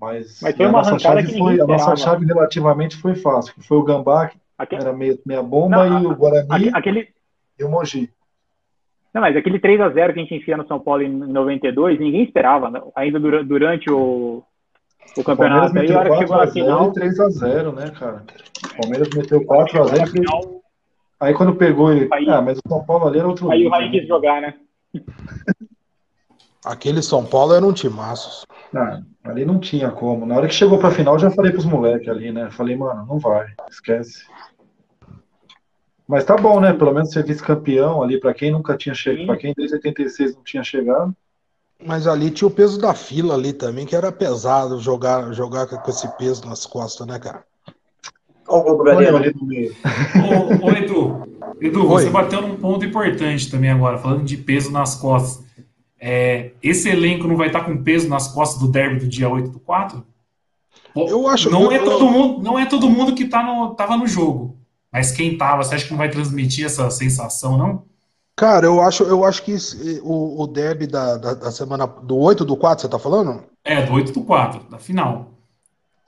[0.00, 3.62] Mas, Mas foi a uma nossa chave foi, a nossa chave relativamente foi fácil, que
[3.62, 7.08] foi o Gambá, que Aque- era meio, meia bomba, Não, e o Guarani aque- Aquele,
[7.58, 8.10] e o Mogi.
[9.14, 12.70] não, mas aquele 3x0 que a gente enfia no São Paulo em 92, ninguém esperava,
[12.70, 12.80] né?
[12.96, 14.42] ainda dura- durante o,
[15.16, 15.76] o campeonato.
[15.78, 18.22] Aí, a meteu hora que chegou na 4x0 final, e 3x0, né, cara?
[18.64, 20.60] O Palmeiras meteu 4x0 na e fez- final
[21.20, 22.08] Aí quando pegou ele.
[22.12, 23.50] Aí- ah, mas o São Paulo ali era outro.
[23.50, 23.98] aí o Raí né?
[23.98, 24.54] quis jogar, né?
[26.64, 28.46] Aquele São Paulo era um timaço.
[28.74, 30.26] Ah, ali não tinha como.
[30.26, 32.50] Na hora que chegou pra final, eu já falei pros moleques ali, né?
[32.50, 34.24] Falei, mano, não vai, esquece.
[36.06, 36.72] Mas tá bom, né?
[36.72, 40.42] Pelo menos ser vice-campeão ali, pra quem nunca tinha chegado, pra quem desde 86 não
[40.42, 41.14] tinha chegado.
[41.84, 45.90] Mas ali tinha o peso da fila ali também, que era pesado jogar, jogar com
[45.90, 47.44] esse peso nas costas, né, cara?
[48.46, 49.16] Ó o gol do Olha Galeno.
[49.16, 49.74] ali no meio.
[50.62, 51.22] Ô, ô, Edu,
[51.60, 52.02] Edu, Oi.
[52.04, 55.44] você bateu num ponto importante também agora, falando de peso nas costas.
[55.98, 59.50] É, esse elenco não vai estar com peso nas costas do derby do dia 8
[59.50, 60.04] do 4?
[60.92, 63.74] Pô, Eu acho- não eu- é todo mundo, não é todo mundo que tá no,
[63.74, 64.56] tava no jogo.
[64.92, 67.84] Mas quem tava, você acha que não vai transmitir essa sensação, não?
[68.40, 72.16] Cara, eu acho, eu acho que esse- o, o derby da, da, da semana do
[72.16, 73.44] 8 do 4, você tá falando?
[73.62, 75.26] É, do 8 do 4, da final.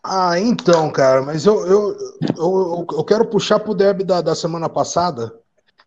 [0.03, 1.97] Ah, então, cara, mas eu, eu,
[2.39, 5.30] eu, eu quero puxar pro derby da, da semana passada,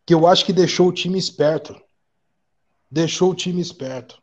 [0.05, 1.75] que eu acho que deixou o time esperto.
[2.91, 4.21] Deixou o time esperto.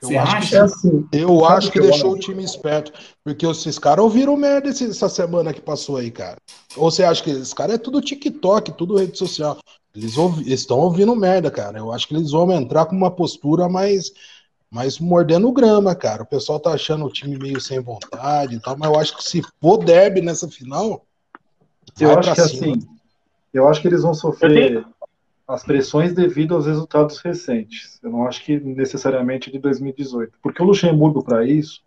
[0.00, 0.56] Eu Você acho acha?
[0.56, 1.08] É assim.
[1.10, 2.92] Eu Sabe acho que que eu deixou o time esperto.
[3.24, 6.36] Porque esses caras ouviram merda esse- essa semana que passou aí, cara.
[6.76, 9.58] Ou você acha que esses caras é tudo TikTok, tudo rede social?
[9.94, 11.78] Eles ouvi- estão ouvindo merda, cara.
[11.78, 14.12] Eu acho que eles vão entrar com uma postura mais,
[14.70, 16.22] mais mordendo grama, cara.
[16.22, 19.24] O pessoal tá achando o time meio sem vontade e tal, mas eu acho que
[19.24, 21.04] se for derby nessa final,
[21.98, 22.76] Eu acho que cima.
[22.76, 22.86] assim,
[23.52, 24.84] eu acho que eles vão sofrer
[25.48, 27.98] as pressões devido aos resultados recentes.
[28.02, 31.82] Eu não acho que necessariamente de 2018, porque o Luxemburgo para isso,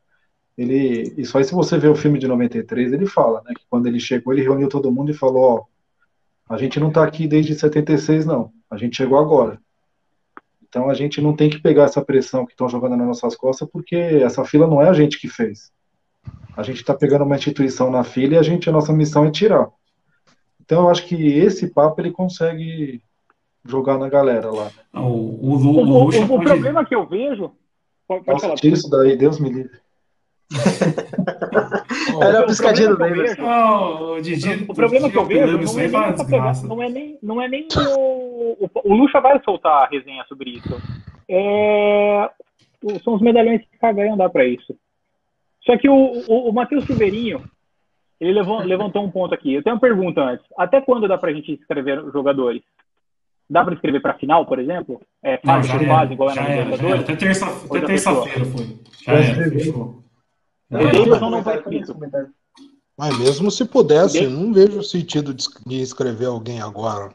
[0.58, 3.88] ele, isso aí se você ver o filme de 93, ele fala, né, que quando
[3.88, 5.66] ele chegou, ele reuniu todo mundo e falou, ó,
[6.50, 9.60] a gente não tá aqui desde 76 não, a gente chegou agora.
[10.68, 13.70] Então a gente não tem que pegar essa pressão que estão jogando nas nossas costas,
[13.72, 15.72] porque essa fila não é a gente que fez.
[16.58, 19.32] A gente está pegando uma instituição na fila e a gente a nossa missão é
[19.32, 19.70] tirar.
[20.62, 23.02] Então eu acho que esse papo ele consegue
[23.66, 24.72] jogar na galera lá.
[24.94, 27.52] O, o, O, o- o problema que eu vejo.
[28.08, 28.56] Pode, pode Nossa, falar.
[28.56, 29.80] tira isso daí, Deus me livre.
[32.22, 33.38] Era a O piscadinha do Davis.
[33.38, 35.98] Não, o Didi, O problema que eu vejo isso não é nem,
[36.68, 38.70] não é nem, não é nem o, o.
[38.84, 40.82] O Lucha vai soltar a resenha sobre isso.
[41.30, 42.30] É,
[43.04, 44.76] são os medalhões que cagam andar para isso.
[45.66, 45.94] Só que o,
[46.28, 47.44] o, o Matheus Silveirinho,
[48.20, 49.54] ele levou- levantou um ponto aqui.
[49.54, 50.46] Eu tenho uma pergunta antes.
[50.58, 52.62] Até quando dá pra gente escrever jogadores?
[53.50, 55.02] Dá pra escrever pra final, por exemplo?
[55.24, 56.42] É fase já por fase, igual é na.
[56.50, 57.04] Libertadores?
[57.04, 58.66] Até terça- terça-feira foi.
[59.06, 60.03] Já Já era, fechou.
[60.74, 61.64] O É, Davidson não Comentário,
[62.12, 62.26] vai.
[62.98, 65.46] Mas mesmo se pudesse, não vejo sentido de,
[65.82, 67.14] escrever alguém agora.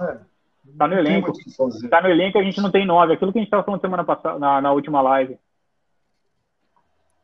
[0.00, 0.16] É,
[0.78, 1.32] Tá no não elenco.
[1.90, 3.12] Tá no elenco a gente não tem nove.
[3.12, 5.36] Aquilo que a gente tava falando semana passada, na, na última live.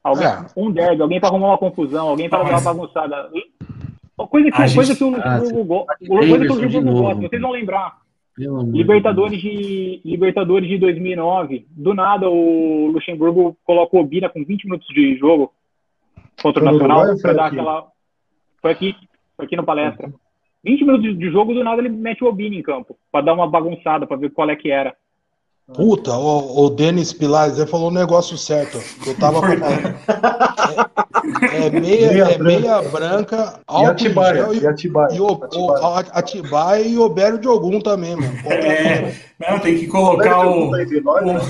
[0.03, 0.47] Alguém, É.
[0.57, 3.31] Um derby, alguém pra arrumar uma confusão, alguém Não, dar uma bagunçada.
[4.31, 5.65] Coisa que, A coisa gente- que o Ah, coisa que o
[6.83, 7.03] novo.
[7.03, 7.21] gosta.
[7.29, 7.99] Vocês vão lembrar.
[8.39, 11.67] Libertadores de, Libertadores de 2009.
[11.71, 15.53] Do nada o Luxemburgo coloca o Obina com 20 minutos de jogo
[16.43, 17.57] contra o Nacional foi dar aqui?
[17.57, 17.87] aquela.
[18.61, 18.95] Foi aqui,
[19.37, 20.13] foi aqui no palestra.
[20.63, 23.49] 20 minutos de- jogo, do nada ele mete o Obina em campo, pra dar uma
[23.49, 24.95] bagunçada, pra ver qual é que era.
[25.75, 28.79] Puta, o, o Denis Pilares falou um negócio certo.
[29.05, 29.65] Eu tava falando.
[31.53, 35.17] É, é meia, Meia é meia branca, E em Atibaia, gel e Atibaia.
[35.17, 35.73] e, o, o,
[36.13, 36.87] Atibaia.
[36.87, 38.33] e o Bério de Ogum também, mano.
[38.45, 40.71] É, não, tem que colocar o.
[40.71, 40.77] Tá
[41.23, 41.41] né?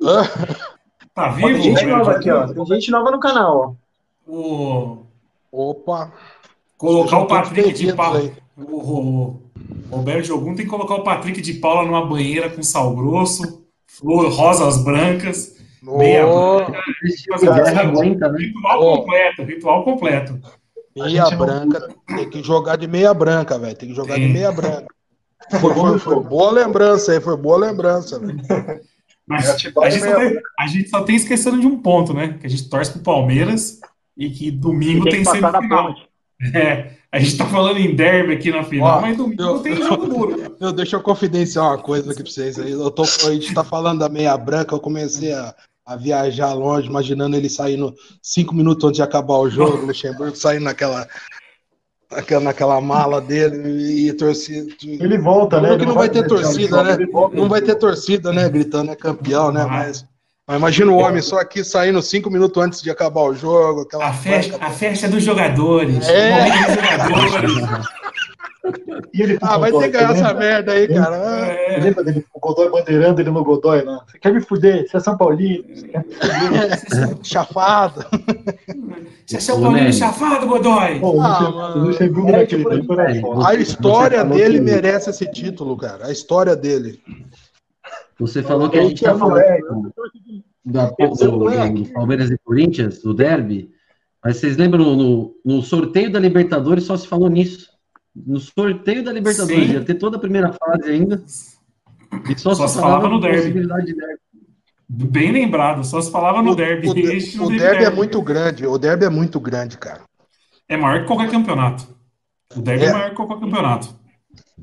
[0.00, 0.16] o-?
[1.12, 1.48] Tá vivo?
[1.48, 1.96] Tem gente velho?
[1.98, 2.46] nova aqui, ó.
[2.46, 3.76] Tem gente nova no canal,
[4.28, 4.30] ó.
[4.30, 4.98] O,
[5.50, 6.12] Opa.
[6.78, 8.18] colocar o Patrick de bem-vindos Paula.
[8.20, 8.32] aí.
[8.56, 9.45] O, o
[9.90, 14.30] Roberto Jogum tem que colocar o Patrick de Paula numa banheira com sal grosso, flor,
[14.30, 16.82] rosas brancas, meia Ô, branca.
[17.80, 18.38] Aguenta, né?
[18.38, 18.96] Ritual Ó.
[18.98, 20.40] completo, ritual completo.
[20.96, 22.16] Meia branca, não...
[22.16, 23.76] tem que jogar de meia branca, velho.
[23.76, 24.86] Tem que jogar de meia branca.
[25.60, 28.40] Foi, foi, foi, boa lembrança aí, foi boa lembrança, velho.
[29.26, 32.38] Mas a gente, tem, a gente, só tem esquecendo de um ponto, né?
[32.40, 33.80] Que a gente torce pro Palmeiras
[34.16, 35.94] e que domingo tem, tem semifinal.
[36.54, 39.76] É, a gente tá falando em derby aqui na final, Ó, mas domingo eu, tem
[39.76, 40.56] jogo duro.
[40.60, 42.72] Eu, deixa eu confidenciar uma coisa aqui pra vocês aí.
[42.72, 46.88] Eu tô, a gente tá falando da meia branca, eu comecei a, a viajar longe,
[46.88, 51.06] imaginando ele saindo cinco minutos antes de acabar o jogo, o Luxemburgo saindo naquela,
[52.10, 54.74] naquela, naquela mala dele e torcida.
[54.82, 55.74] Ele volta, né?
[55.74, 57.06] Ele não, não vai ter torcida, né?
[57.32, 58.48] Não vai ter torcida, né?
[58.48, 59.64] Gritando é campeão, né?
[59.64, 60.04] Mas
[60.46, 63.80] mas imagina o homem só aqui saindo cinco minutos antes de acabar o jogo.
[63.80, 66.08] Aquela a, festa, a festa dos jogadores.
[66.08, 66.44] É.
[66.44, 67.88] Dos jogadores.
[69.42, 71.16] ah, vai ter que ganhar essa merda aí, cara.
[71.16, 71.80] É.
[71.80, 73.98] Lembra dele, o Godoy bandeirando ele no Godoy, né?
[74.06, 74.88] Você quer me fuder?
[74.88, 75.64] Você é São Paulino?
[75.74, 77.18] Você quer me fuder?
[77.24, 78.04] chafado.
[79.26, 81.00] Você é São Paulino chafado, Godoy?
[81.00, 81.74] Pô, ah,
[82.34, 82.68] é, tipo,
[83.44, 86.06] a história dele merece esse título, cara.
[86.06, 87.00] A história dele.
[88.18, 89.92] Você falou que a gente está falando
[90.64, 93.70] da, do, do, Palmeiras e Corinthians, do derby,
[94.24, 97.70] mas vocês lembram no, no sorteio da Libertadores só se falou nisso.
[98.14, 99.72] No sorteio da Libertadores, Sim.
[99.74, 101.22] ia ter toda a primeira fase ainda.
[102.28, 103.60] E só, só se falava, falava no derby.
[103.60, 104.20] De derby.
[104.88, 106.88] Bem lembrado, só se falava no o, derby.
[106.88, 110.00] O, o, o derby, derby é muito grande, o derby é muito grande, cara.
[110.68, 111.86] É maior que qualquer campeonato.
[112.56, 113.94] O derby é, é maior que qualquer campeonato.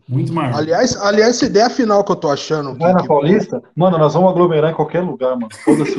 [0.09, 0.55] Muito maior.
[0.55, 2.75] Aliás, aliás, se der a final que eu tô achando.
[2.75, 3.61] Vai na Paulista?
[3.75, 5.49] Mano, nós vamos aglomerar em qualquer lugar, mano.
[5.63, 5.93] Foda-se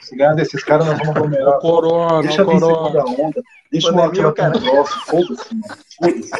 [0.00, 1.58] Se ganhar desses caras, nós vamos aglomerar.
[1.58, 3.04] O corona, Deixa o corona.
[3.04, 3.42] Onda.
[3.70, 4.58] Deixa o cara.
[5.06, 5.76] Foda-se, mano.
[6.00, 6.30] Foda-se.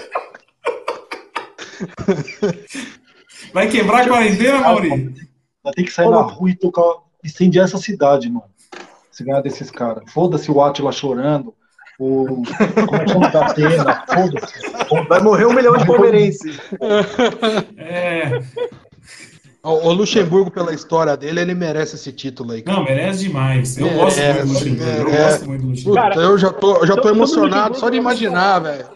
[3.52, 5.14] Vai quebrar a quarentena, Mauri?
[5.62, 7.04] Vai ter que sair na rua e tocar.
[7.22, 8.50] Incendiar essa cidade, mano.
[9.10, 10.10] Se ganhar desses caras.
[10.10, 11.54] Foda-se o Atila chorando
[11.98, 12.42] o.
[12.86, 14.04] Como é que chama da Atena?
[14.06, 15.08] Foda-se.
[15.08, 16.60] Vai morrer um milhão de palmeirenses.
[17.76, 18.40] É.
[19.62, 22.60] O Luxemburgo, pela história dele, ele merece esse título aí.
[22.60, 22.76] Cara.
[22.76, 23.78] Não, merece demais.
[23.78, 25.10] Eu merece, gosto muito do Luxemburgo.
[25.10, 26.08] Eu gosto muito do Luxemburgo.
[26.08, 28.86] Puta, eu já tô, eu já tô emocionado só de imaginar, velho.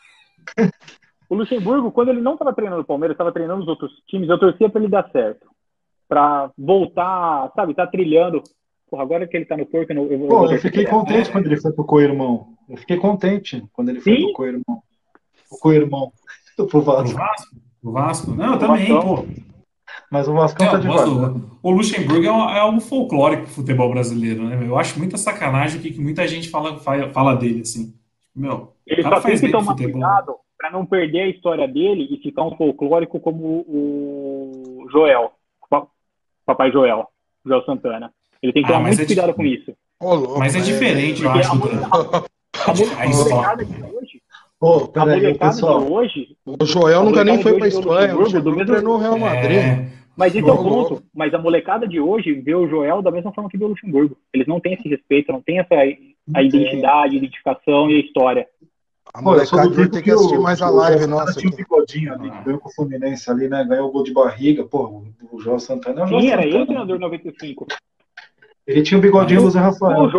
[1.30, 4.38] O Luxemburgo, quando ele não estava treinando o Palmeiras, estava treinando os outros times, eu
[4.38, 5.46] torcia para ele dar certo.
[6.07, 8.42] Para voltar, sabe, tá trilhando.
[8.91, 11.61] Porra, agora que ele tá no Porto, eu, eu, Pô, eu fiquei contente quando ele
[11.61, 12.49] foi pro co-irmão.
[12.68, 14.22] Eu fiquei contente quando ele foi Sim?
[14.24, 14.82] pro co-irmão.
[15.51, 16.12] O co-irmão.
[16.68, 17.14] Pro Vasco.
[17.14, 17.57] O Vasco?
[17.84, 18.30] O Vasco?
[18.32, 19.24] Não, eu também, pô.
[20.11, 21.41] Mas o Vasco é, tá de volta.
[21.62, 24.66] O Luxemburgo é, um, é algo folclórico pro futebol brasileiro, né?
[24.66, 27.95] Eu acho muita sacanagem que, que muita gente fala, fala dele, assim.
[28.34, 32.45] Meu, ele só tem que tomar cuidado para não perder a história dele e ficar
[32.45, 35.32] um folclórico como o Joel,
[36.45, 37.07] Papai Joel,
[37.45, 38.12] Joel Santana.
[38.43, 39.74] Ele tem que ah, tomar muito é cuidado com isso.
[40.01, 41.51] Oh, mas é, é diferente, eu acho.
[41.51, 41.55] A,
[43.09, 44.22] molecada de hoje.
[44.61, 46.36] Oh, a molecada de hoje.
[46.47, 48.16] O Joel nunca nem foi para a Espanha.
[48.16, 49.59] O mesmo treinou o Real Madrid.
[49.59, 49.86] É...
[50.16, 51.03] Mas isso é o ponto.
[51.14, 54.16] Mas a molecada de hoje vê o Joel da mesma forma que vê o Luxemburgo.
[54.32, 55.74] Eles não têm esse respeito, não têm essa
[56.34, 58.47] a identidade, a identificação e a história.
[59.14, 61.41] A molecada ter que assistir mais a live, o, nossa.
[61.41, 63.64] Tinha um bigodinho ali, que ganhou com o Fluminense ali, né?
[63.64, 64.64] Ganhou o gol de barriga.
[64.64, 67.66] Pô, o João Santana é o João Sim, era ele o treinador 95.
[68.69, 70.11] Ele tinha o bigodinho do Zé Rafael.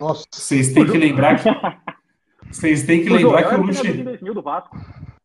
[0.00, 1.48] Nossa, vocês têm que lembrar que.
[2.50, 4.42] Vocês têm que lembrar que o, Luxemburgo,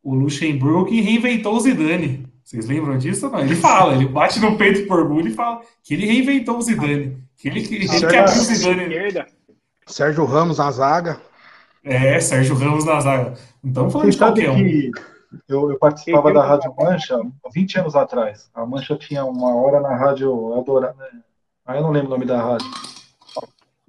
[0.02, 2.28] o Luxemburgo que reinventou o Zidane.
[2.44, 3.30] Vocês lembram disso?
[3.30, 3.40] Não?
[3.40, 7.16] Ele fala, ele bate no peito por orgulho e fala que ele reinventou o Zidane.
[7.38, 9.24] Que ele, que, ele que abriu o Zidane.
[9.86, 11.18] Sérgio Ramos na zaga.
[11.82, 13.32] É, Sérgio Ramos na zaga.
[13.64, 14.90] Então falando de qualquer um.
[15.48, 17.18] Eu, eu, participava da Rádio Mancha
[17.54, 18.50] 20 anos atrás.
[18.54, 21.06] A Mancha tinha uma hora na Rádio Adora, né?
[21.66, 22.70] Aí eu não lembro o nome da rádio.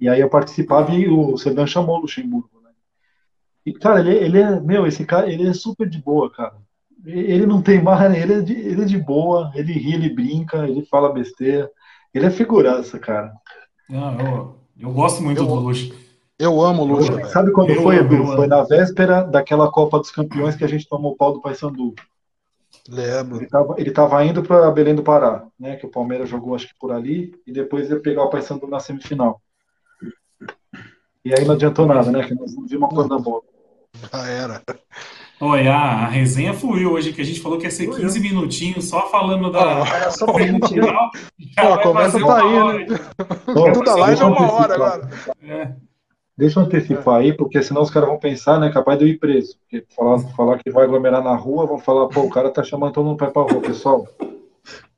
[0.00, 2.70] E aí eu participava e o Sedan chamou o Luxemburgo, né?
[3.64, 6.54] E, cara, ele, ele é, meu, esse cara, ele é super de boa, cara.
[7.04, 10.66] Ele não tem mais, ele é de, ele é de boa, ele ri, ele brinca,
[10.68, 11.70] ele fala besteira.
[12.12, 13.32] Ele é figuraça, cara.
[13.88, 15.94] Não, eu, eu gosto muito eu, do Luxo.
[16.38, 17.12] Eu amo o Luxo.
[17.28, 18.26] Sabe quando eu foi, Edu?
[18.26, 21.94] Foi na véspera daquela Copa dos Campeões que a gente tomou o pau do Paysandu.
[22.88, 23.36] Lembro.
[23.76, 25.76] Ele estava indo para Belém do Pará, né?
[25.76, 28.80] Que o Palmeiras jogou acho que por ali e depois ia pegar o Paysandu na
[28.80, 29.40] semifinal.
[31.24, 32.24] E aí não adiantou nada, né?
[32.24, 33.42] Que nós não vimos uma coisa da bola.
[34.12, 34.62] Já era.
[35.40, 39.10] Olha, a resenha fluiu hoje, que a gente falou que ia ser 15 minutinhos só
[39.10, 39.82] falando da.
[39.82, 41.10] Ah, era só final.
[41.56, 42.98] Pô, a conversa tá aí, né?
[43.74, 45.10] Toda live é uma hora agora.
[45.42, 45.85] É.
[46.38, 48.70] Deixa eu antecipar aí, porque senão os caras vão pensar, né?
[48.70, 49.56] Capaz de eu ir preso.
[49.58, 52.92] Porque falar, falar que vai aglomerar na rua, vão falar, pô, o cara tá chamando
[52.92, 54.06] todo mundo pra ir pra rua, pessoal.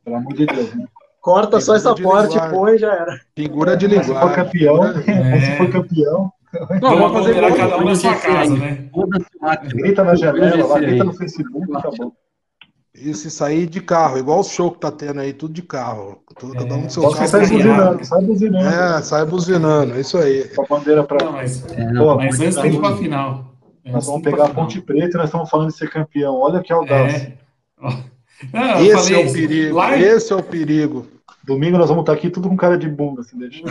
[0.05, 0.86] Pelo amor de Deus, né?
[1.20, 3.20] Corta Figura só essa parte e põe já era.
[3.36, 4.14] Figura de linguagem.
[4.14, 5.41] Se for campeão, é.
[5.41, 6.32] se for campeão,
[6.80, 8.89] Não, vamos fazer cada um na sua casa, né?
[9.74, 12.14] Grita na janela, lá, grita no Facebook, acabou.
[13.01, 16.19] E se sair de carro, igual o show que tá tendo aí, tudo de carro.
[16.39, 17.29] Tudo, É, cada um do seu Só que carro.
[17.29, 18.67] sai buzinando, sai buzinando.
[18.69, 20.49] É, sai buzinando, é isso aí.
[20.55, 21.25] Com a bandeira pra.
[21.25, 23.55] Não, mas, É, Pô, mas antes tem que ir pra final.
[23.85, 24.49] Nós vamos pegar a.
[24.51, 26.35] Ponte Preta e nós estamos falando de ser campeão.
[26.41, 27.39] Olha que audácia.
[27.83, 28.83] É.
[28.85, 31.07] Esse falei, é o perigo, Live, esse é o perigo.
[31.45, 33.65] Domingo nós vamos estar aqui tudo com cara de bunda, se deixar.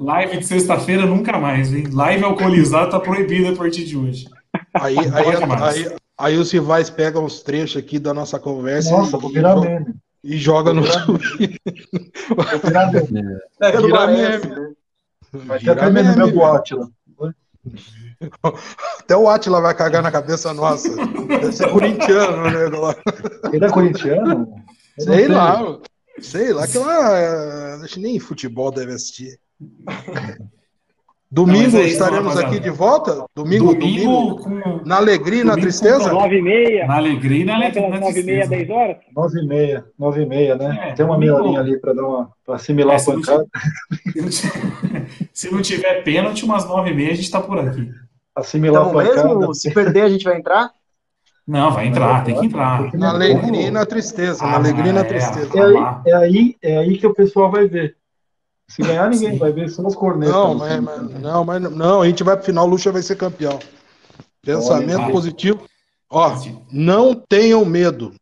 [0.00, 1.84] live de sexta-feira nunca mais, hein?
[1.90, 4.28] Live alcoolizado tá proibida a partir de hoje.
[4.74, 9.20] Aí, aí, aí, aí os rivais pegam uns trechos aqui da nossa conversa Nossa, e,
[9.20, 9.94] vou virar meme.
[10.22, 11.18] e joga no Vou
[12.64, 13.38] virar meme.
[13.58, 14.60] Pega no Vira Parece, meme.
[14.60, 14.72] né?
[15.32, 16.90] Vai ter até meme no meu do Átila.
[19.00, 20.88] Até o Atila vai cagar na cabeça nossa.
[21.26, 22.66] Deve ser corintiano, né?
[23.52, 24.54] Ele é corintiano?
[24.98, 25.78] Eu Sei lá.
[26.20, 27.18] Sei lá, que lá.
[27.18, 29.38] é, Acho que nem futebol deve assistir.
[31.34, 33.24] Domingo Não, mas é estaremos aqui de volta?
[33.34, 36.12] Domingo, domingo, Domingo, com, na alegria e na tristeza?
[36.12, 36.86] Nove e meia.
[36.86, 37.82] na alegria e na alegria.
[37.82, 38.64] pelas na nove e meia, tristeza.
[38.66, 38.96] dez horas?
[39.16, 40.78] Nove e meia, nove e meia, né?
[40.90, 43.20] É, Tem uma meia horinha ali para dar uma para assimilar É, a se não
[43.20, 43.46] pancada.
[44.12, 47.58] Se não tiver- Se não tiver pênalti, umas nove e meia a gente tá por
[47.58, 47.90] aqui.
[48.36, 49.34] Assimilar Então a pancada.
[49.38, 49.54] mesmo?
[49.54, 50.70] Se perder, a gente vai entrar?
[51.46, 52.94] Não, vai entrar, tem que entrar.
[52.94, 54.42] Na alegria e na tristeza.
[54.44, 55.04] Na Ah, alegria e na é.
[55.04, 55.50] tristeza.
[55.58, 55.76] É aí,
[56.06, 57.96] é, aí, é aí que o pessoal vai ver.
[58.68, 60.34] Se ganhar, ninguém vai ver, só os cornetas.
[60.34, 63.16] Não, mas, mas- não, mas não, a gente vai pro final, o Lucha vai ser
[63.16, 63.58] campeão.
[64.42, 65.60] Pensamento Olha, positivo.
[66.10, 66.34] Ó,
[66.72, 68.12] não tenham medo.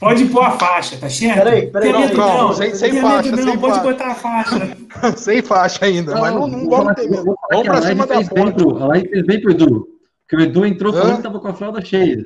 [0.00, 1.38] Pode pôr a faixa, tá certo?
[1.42, 3.90] Peraí, peraí, medo calma, não, sem- sem faixa, medo não, sem pode faixa.
[3.90, 4.76] botar a faixa.
[5.16, 7.34] Sem faixa ainda, mas não, não vamos ter medo.
[7.50, 8.62] Vamos pra cima da ponte.
[8.82, 9.88] A live fez bem pro Edu.
[10.28, 10.98] Porque o Edu entrou Hã?
[11.00, 12.24] falando que tava com a fralda cheia.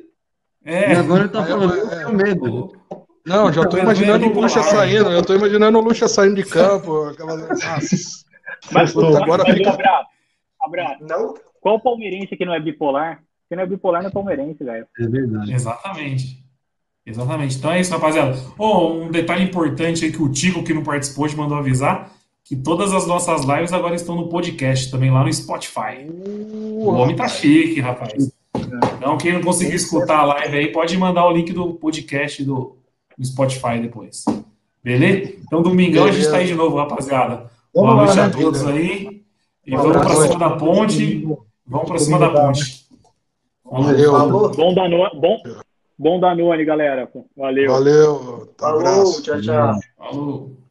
[0.64, 2.72] É, E agora ele tá falando, é, eu tenho medo.
[3.24, 5.10] Não, já tô Tá imaginando o Lucha saindo.
[5.10, 7.04] Eu tô imaginando o Lucha saindo de campo.
[7.04, 7.36] Aquela...
[7.36, 8.22] Nossa.
[8.72, 10.08] Mas, Puta, agora mas, fica- abraço,
[10.60, 11.04] abraço.
[11.04, 11.34] Não?
[11.60, 13.22] Qual palmeirense que não é bipolar?
[13.48, 14.86] Quem não é bipolar não é palmeirense, velho.
[14.98, 15.52] É verdade.
[15.52, 16.42] Exatamente.
[17.04, 17.56] Exatamente.
[17.56, 18.36] Então é isso, rapaziada.
[18.58, 22.10] Oh, um detalhe importante aí que o Tico, que não participou, te mandou avisar,
[22.44, 26.06] que todas as nossas lives agora estão no podcast, também lá no Spotify.
[26.08, 28.32] O homem tá chique, rapaz.
[28.96, 32.76] Então, quem não conseguiu escutar a live aí, pode mandar o link do podcast do,
[33.18, 34.24] do Spotify depois.
[34.82, 35.34] Beleza?
[35.44, 37.50] Então, domingão a gente tá aí de novo, rapaziada.
[37.74, 38.34] Boa noite lá, a né?
[38.36, 39.22] todos aí.
[39.66, 40.22] E vamos pra abraço.
[40.22, 41.28] cima da ponte.
[41.66, 42.86] Vamos pra cima da ponte.
[43.64, 44.10] Valeu.
[44.12, 44.50] Falou?
[44.50, 45.42] Bom Danone, bom,
[45.98, 47.08] bom Danone, galera.
[47.36, 47.70] Valeu.
[47.70, 48.48] Valeu.
[48.56, 49.22] Tá, Falou, abraço.
[49.22, 49.74] tchau, tchau.
[49.96, 50.61] Falou.